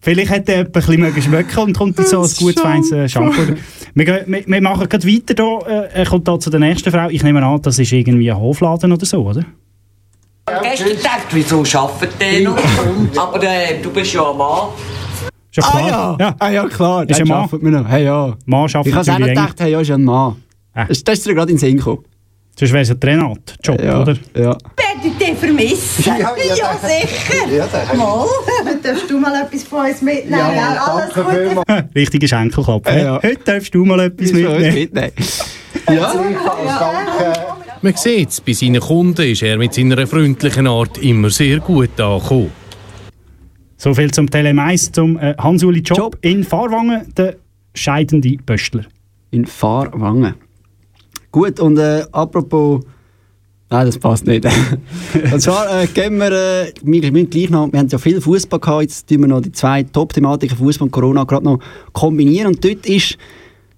[0.03, 3.07] Vielleicht hat er ein bisschen mögen schmecken und kommt jetzt so ein gutes, feines äh,
[3.07, 3.55] Shampoo.
[3.93, 5.33] Wir, gehen, wir, wir machen gerade weiter.
[5.33, 5.59] Da.
[5.67, 7.09] Äh, er kommt da zu der nächsten Frau.
[7.09, 9.43] Ich nehme an, das ist irgendwie ein Hofladen oder so, oder?
[10.63, 12.57] Gestern gedacht, wieso arbeitet der noch?
[13.17, 14.69] Aber äh, du bist ja ein Mann.
[15.49, 15.83] Ist ja klar.
[15.83, 16.35] Ah ja, Ja.
[16.39, 17.09] ah, ja klar.
[17.09, 17.37] Ist ein Mann.
[17.39, 17.87] arbeitet mir noch.
[17.87, 18.35] Hey, ja.
[18.45, 20.35] Mann arbeitet Ich habe auch gedacht, hey, ja, ist ja ein Mann.
[20.73, 22.03] Das, das ist dir gerade in den Sinn gekommen.
[22.61, 24.15] Sonst wäre es ein Renat-Job, Ja, oder?
[24.35, 24.43] Ja.
[24.51, 24.59] Werde
[25.03, 26.03] ich dich vermissen?
[26.05, 27.47] Ja, Ja, ja, sicher.
[27.51, 28.27] Ja, Mal.
[28.83, 30.29] Darfst du mal etwas von uns mitnehmen?
[30.39, 30.77] Ja, gell?
[30.77, 31.47] Alles danke Gute.
[31.65, 31.83] vielmals.
[31.95, 32.87] Richtiger Schenkelklopf.
[32.87, 33.15] Ja, ja.
[33.23, 34.73] Heute darfst du mal etwas mitnehmen.
[34.75, 35.11] mitnehmen?
[35.87, 37.39] Gleichfalls, danke.
[37.81, 42.51] Man sieht, bei seinen Kunden ist er mit seiner freundlichen Art immer sehr gut angekommen.
[43.75, 45.97] So viel zum Telemais, zum äh, Hans-Uli Job.
[45.97, 46.17] Job.
[46.21, 47.37] in Fahrwangen, der
[47.73, 48.83] scheidende Pöstler.
[49.31, 50.35] In Fahrwangen.
[51.31, 52.83] Gut, und äh, apropos.
[53.69, 54.45] Nein, das passt nicht.
[55.31, 58.59] und zwar äh, gehen wir, äh, wir, müssen gleich noch, wir haben ja viel Fußball
[58.59, 61.59] gehabt, jetzt tun wir noch die zwei Top-Thematiken Fußball und Corona gerade noch
[61.93, 62.47] kombinieren.
[62.47, 63.17] Und dort ist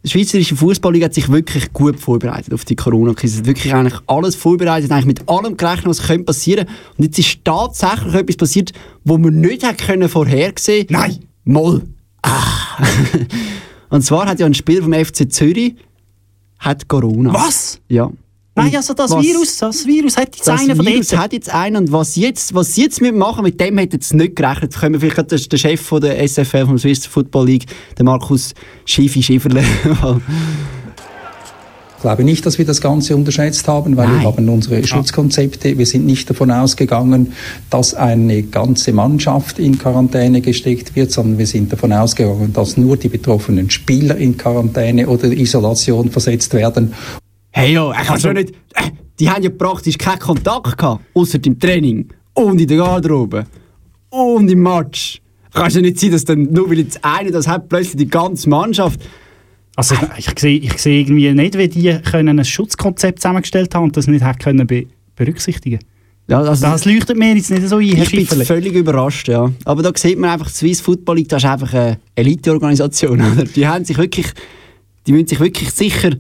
[0.04, 3.36] die Schweizerische Fußballliga hat sich wirklich gut vorbereitet auf die Corona-Krise.
[3.36, 6.68] Es hat wirklich eigentlich alles vorbereitet, eigentlich mit allem gerechnet, was könnte passieren.
[6.98, 8.74] Und jetzt ist tatsächlich etwas passiert,
[9.06, 10.88] wo man nicht hat können vorhersehen.
[10.90, 11.20] Nein.
[11.46, 11.84] Moll.
[12.22, 12.84] Ah.
[13.90, 15.76] und zwar hat ja ein Spieler vom FC Zürich
[16.64, 17.34] hat Corona.
[17.34, 17.80] Was?
[17.88, 18.10] Ja.
[18.56, 21.24] Nein, also das was- Virus, das Virus hat jetzt das einer von Virus dort.
[21.24, 24.36] hat jetzt einen und was jetzt, was sie jetzt mitmachen, mit dem hätte jetzt nicht
[24.36, 24.76] gerechnet.
[24.76, 27.66] Können wir vielleicht den Chef von der SFL, vom Swiss Football League,
[27.98, 28.54] der Markus
[28.86, 29.64] Schiefi Schieferle.
[32.04, 35.78] Ich glaube nicht, dass wir das Ganze unterschätzt haben, weil wir haben unsere Schutzkonzepte.
[35.78, 37.32] Wir sind nicht davon ausgegangen,
[37.70, 42.98] dass eine ganze Mannschaft in Quarantäne gesteckt wird, sondern wir sind davon ausgegangen, dass nur
[42.98, 46.94] die betroffenen Spieler in Quarantäne oder Isolation versetzt werden.
[47.52, 48.54] hey ja, ich kann schon nicht.
[49.18, 53.46] Die haben ja praktisch keinen Kontakt gehabt, außer im Training und in der Garderobe
[54.10, 55.22] und im Match.
[55.54, 58.50] Kann ja nicht sein, dass dann nur weil jetzt einer das hat, plötzlich die ganze
[58.50, 59.00] Mannschaft.
[59.76, 63.98] Also ich sehe ich sehe irgendwie nicht, wie die können ein Schutzkonzept zusammengestellt haben und
[63.98, 65.80] das nicht können be berücksichtigen.
[66.28, 69.52] Ja, also das leuchtet mir jetzt nicht so ein, Ich bin völlig überrascht, ja.
[69.66, 73.22] Aber da sieht man einfach, die Swiss Football League, das ist einfach eine Eliteorganisation.
[73.34, 73.44] oder?
[73.44, 74.28] Die haben sich wirklich,
[75.06, 76.12] die müssen sich wirklich sicher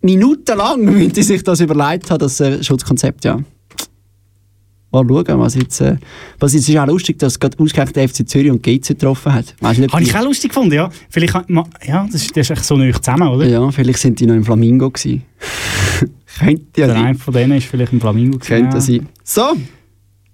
[0.00, 3.40] minutenlang müssen die sich das überlegt haben, das äh, Schutzkonzept, ja.
[4.94, 5.96] Mal schauen, was jetzt, äh,
[6.38, 9.54] was jetzt ist auch lustig, dass gerade ausgerechnet der FC Zürich und GC getroffen hat.
[9.60, 10.88] Nicht, ob Habe ich auch lustig gefunden, ja.
[11.10, 11.34] Vielleicht,
[11.86, 13.46] ja, das ist, das ist echt so nicht zusammen, oder?
[13.46, 15.22] Ja, vielleicht sind die noch im Flamingo gewesen.
[16.38, 18.38] Könnte ja Der eine von denen ist vielleicht ein Flamingo.
[18.38, 18.80] gewesen, Könnte ja.
[18.80, 19.08] sein.
[19.22, 19.52] So.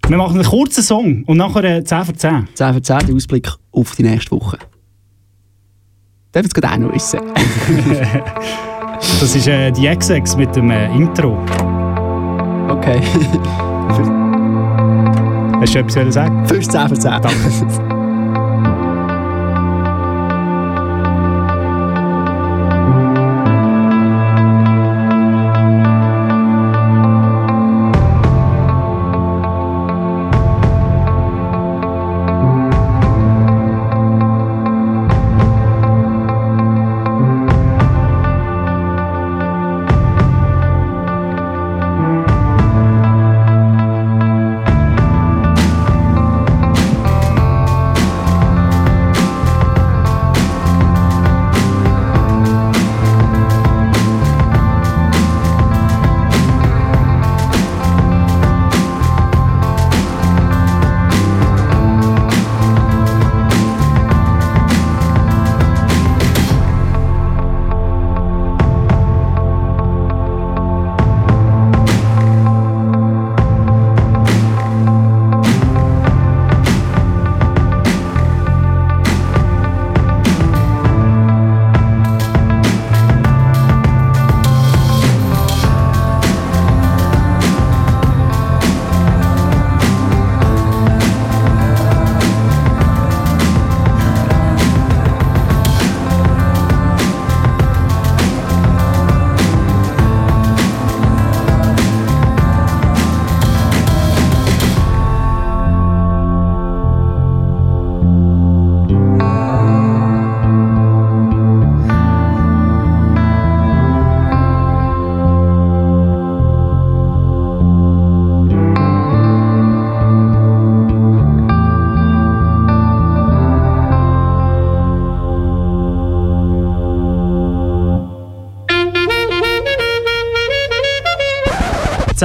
[0.07, 2.47] Wir machen einen kurzen Song und nachher äh, 10 von 10.
[2.53, 4.57] 10 von 10, der Ausblick auf die nächste Woche.
[6.31, 7.19] Darf ich es gerade auch noch wissen?
[9.19, 11.35] Das ist äh, die XX mit dem äh, Intro.
[12.69, 13.01] Okay.
[15.61, 16.47] Hast du etwas wollen sagen?
[16.47, 17.21] 15 von 10.
[17.21, 17.87] Danke.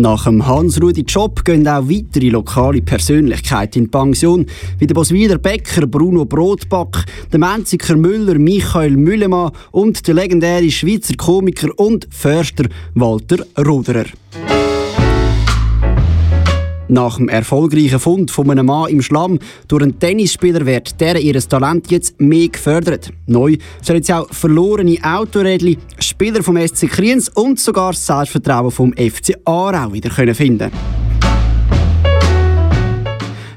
[0.00, 4.46] Nach dem Hans-Rudi Job gehen auch weitere lokale Persönlichkeiten in die Pension,
[4.78, 11.16] wie der Boswiler Bäcker Bruno Brotback, der Menziker Müller Michael Müllemann und der legendäre Schweizer
[11.16, 14.06] Komiker und Förster Walter Roderer.
[16.90, 19.38] Nach dem erfolgreichen Fund von einem Mann im Schlamm
[19.68, 23.12] durch einen Tennisspieler wird deren ihr Talent jetzt mehr gefördert.
[23.26, 28.92] Neu sollen jetzt auch verlorene Autorädli, Spieler vom SC Kriens und sogar das Selbstvertrauen vom
[28.92, 30.72] FC Aarau wieder können finden.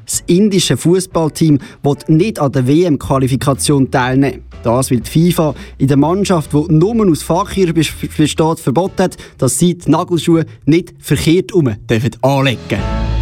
[0.05, 4.43] Das indische Fußballteam wird nicht an der WM-Qualifikation teilnehmen.
[4.61, 9.57] Das, weil die FIFA in der Mannschaft, die nur aus Fachir besteht, verboten hat, dass
[9.57, 13.12] sie die Nagelschuhe nicht verkehrt um dürfen anlegen dürfen.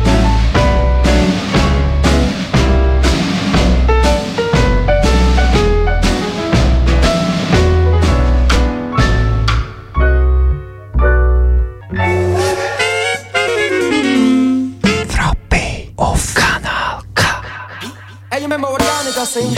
[18.31, 18.81] Hey, you remember what
[19.13, 19.51] just sing?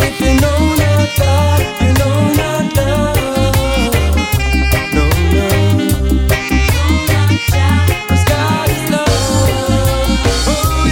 [0.00, 3.16] If you know not God, you know not love.
[4.94, 5.46] No, no.
[8.08, 8.68] 'Cause God
[10.46, 10.84] oh,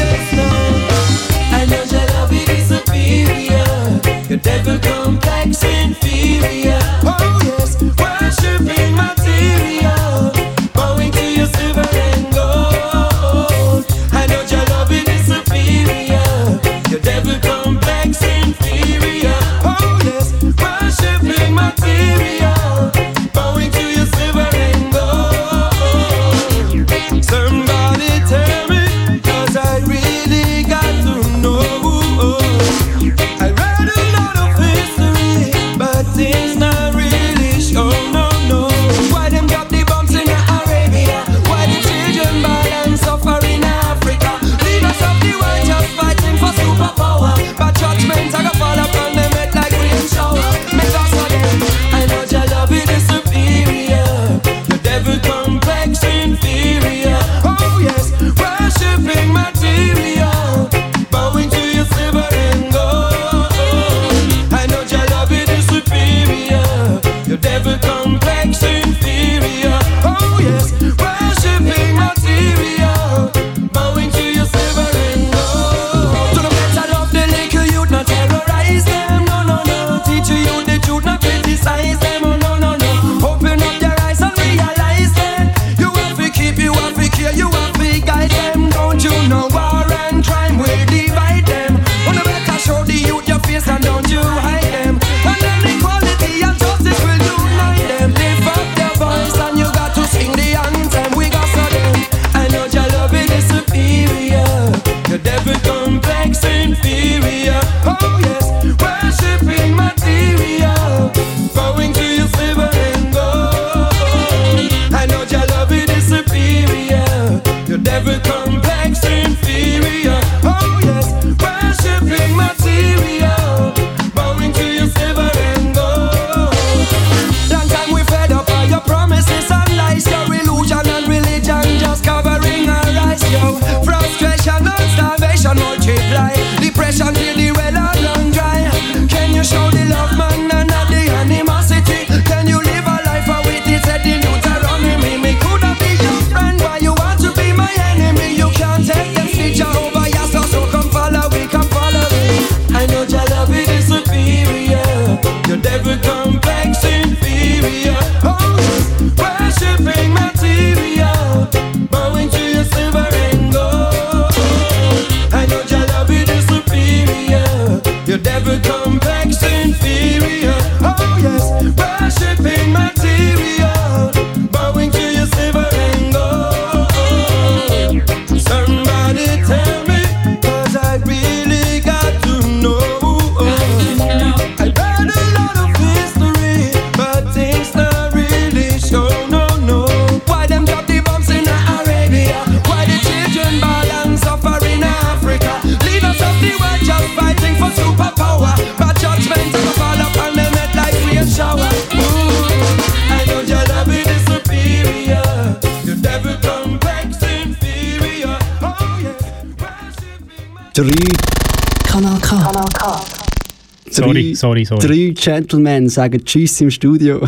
[214.43, 214.85] Sorry, sorry.
[214.85, 217.21] Drei Gentlemen sagen Tschüss im Studio.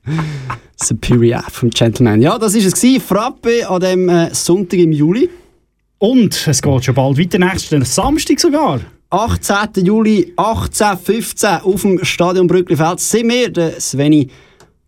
[0.76, 2.22] Superior vom Gentleman.
[2.22, 2.72] Ja, das war es.
[2.72, 3.02] gewesen.
[3.02, 5.28] Frappe an dem äh, Sonntag im Juli.
[5.98, 8.80] Und es geht schon bald weiter, nächsten Samstag sogar.
[9.10, 9.84] 18.
[9.84, 14.28] Juli, 18.15 auf dem Stadion Brücklifeld sind wir, der Sveni.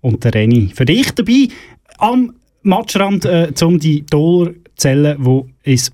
[0.01, 0.73] Und der Reni.
[0.75, 1.49] Für dich dabei
[1.99, 2.33] am
[2.63, 5.93] Matchrand, äh, um die Dollar zu zählen, die ins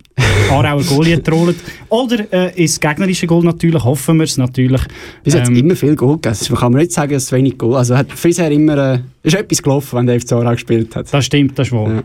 [0.51, 1.55] Aarauer Goal trollen.
[1.89, 4.83] Oder äh, ins gegnerische Goal natürlich, hoffen wir es natürlich.
[5.23, 6.29] Bis jetzt immer viel Goal gegeben.
[6.29, 9.63] Also, kann man nicht sagen, es wenig Goal Also hat bisher immer äh, ist etwas
[9.63, 11.13] gelaufen, wenn der FC Aarau gespielt hat.
[11.13, 12.03] Das stimmt, das ist wahr.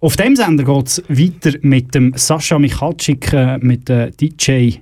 [0.00, 4.78] Auf dem Sender geht es weiter mit dem Sascha Michalczyk, äh, mit äh, DJ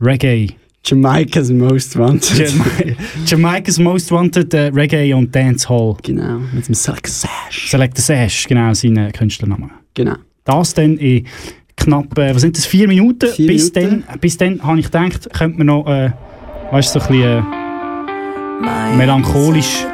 [0.00, 0.48] Reggae.
[0.84, 2.38] Jamaica's Most Wanted.
[2.38, 2.64] Jama
[3.26, 5.96] Jamaica's Most Wanted äh, Reggae und Dancehall.
[6.02, 7.70] Genau, mit dem Select Sash.
[7.70, 9.70] Select Sash, genau, sein Künstlername.
[9.94, 10.16] Genau.
[10.44, 11.26] Das dann in
[11.80, 13.28] knapp, äh, was sind das, vier Minuten?
[13.28, 14.04] Vier bis, Minuten.
[14.06, 16.10] Dann, bis dann habe ich gedacht, könnte man noch, äh,
[16.70, 17.46] weißt du, so ein bisschen
[18.64, 19.84] äh, melancholisch.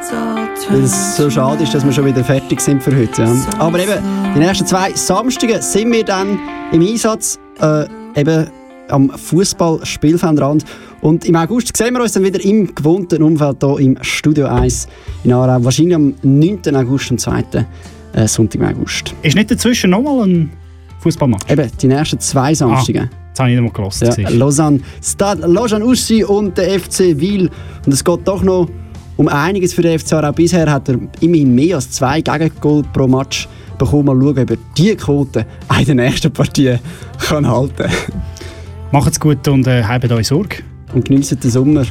[0.69, 3.23] Weil es so schade ist, dass wir schon wieder fertig sind für heute.
[3.23, 3.35] Ja.
[3.59, 3.93] Aber eben,
[4.35, 6.39] die nächsten zwei Samstage sind wir dann
[6.71, 7.85] im Einsatz, äh,
[8.19, 8.47] eben
[8.89, 10.65] am Fußballspielfeldrand.
[11.01, 14.87] Und im August sehen wir uns dann wieder im gewohnten Umfeld hier im Studio 1
[15.23, 15.63] in Aarau.
[15.63, 16.75] Wahrscheinlich am 9.
[16.75, 17.43] August, am 2.
[18.13, 19.13] Äh, Sonntag im August.
[19.21, 20.51] Ist nicht dazwischen nochmal ein
[21.07, 21.49] Fußballmatch?
[21.49, 23.09] Eben, die nächsten zwei Samstage.
[23.11, 24.17] Ah, jetzt habe ich nicht mal gehört.
[24.17, 24.29] Ja.
[24.29, 27.49] Lausanne, Stade Lausanne Ussi und der FC Wil.
[27.85, 28.67] Und es geht doch noch
[29.17, 30.31] um einiges für den FC Aarau.
[30.31, 33.47] Bisher hat er immerhin mehr als zwei Gegengol pro Match
[33.77, 34.05] bekommen.
[34.05, 36.77] Mal schauen, ob er diese Quote auch in der nächsten Partie
[37.27, 37.91] kann halten
[38.91, 40.57] Macht's gut und äh, habt euch Sorge.
[40.93, 41.85] Und geniessen den Sommer.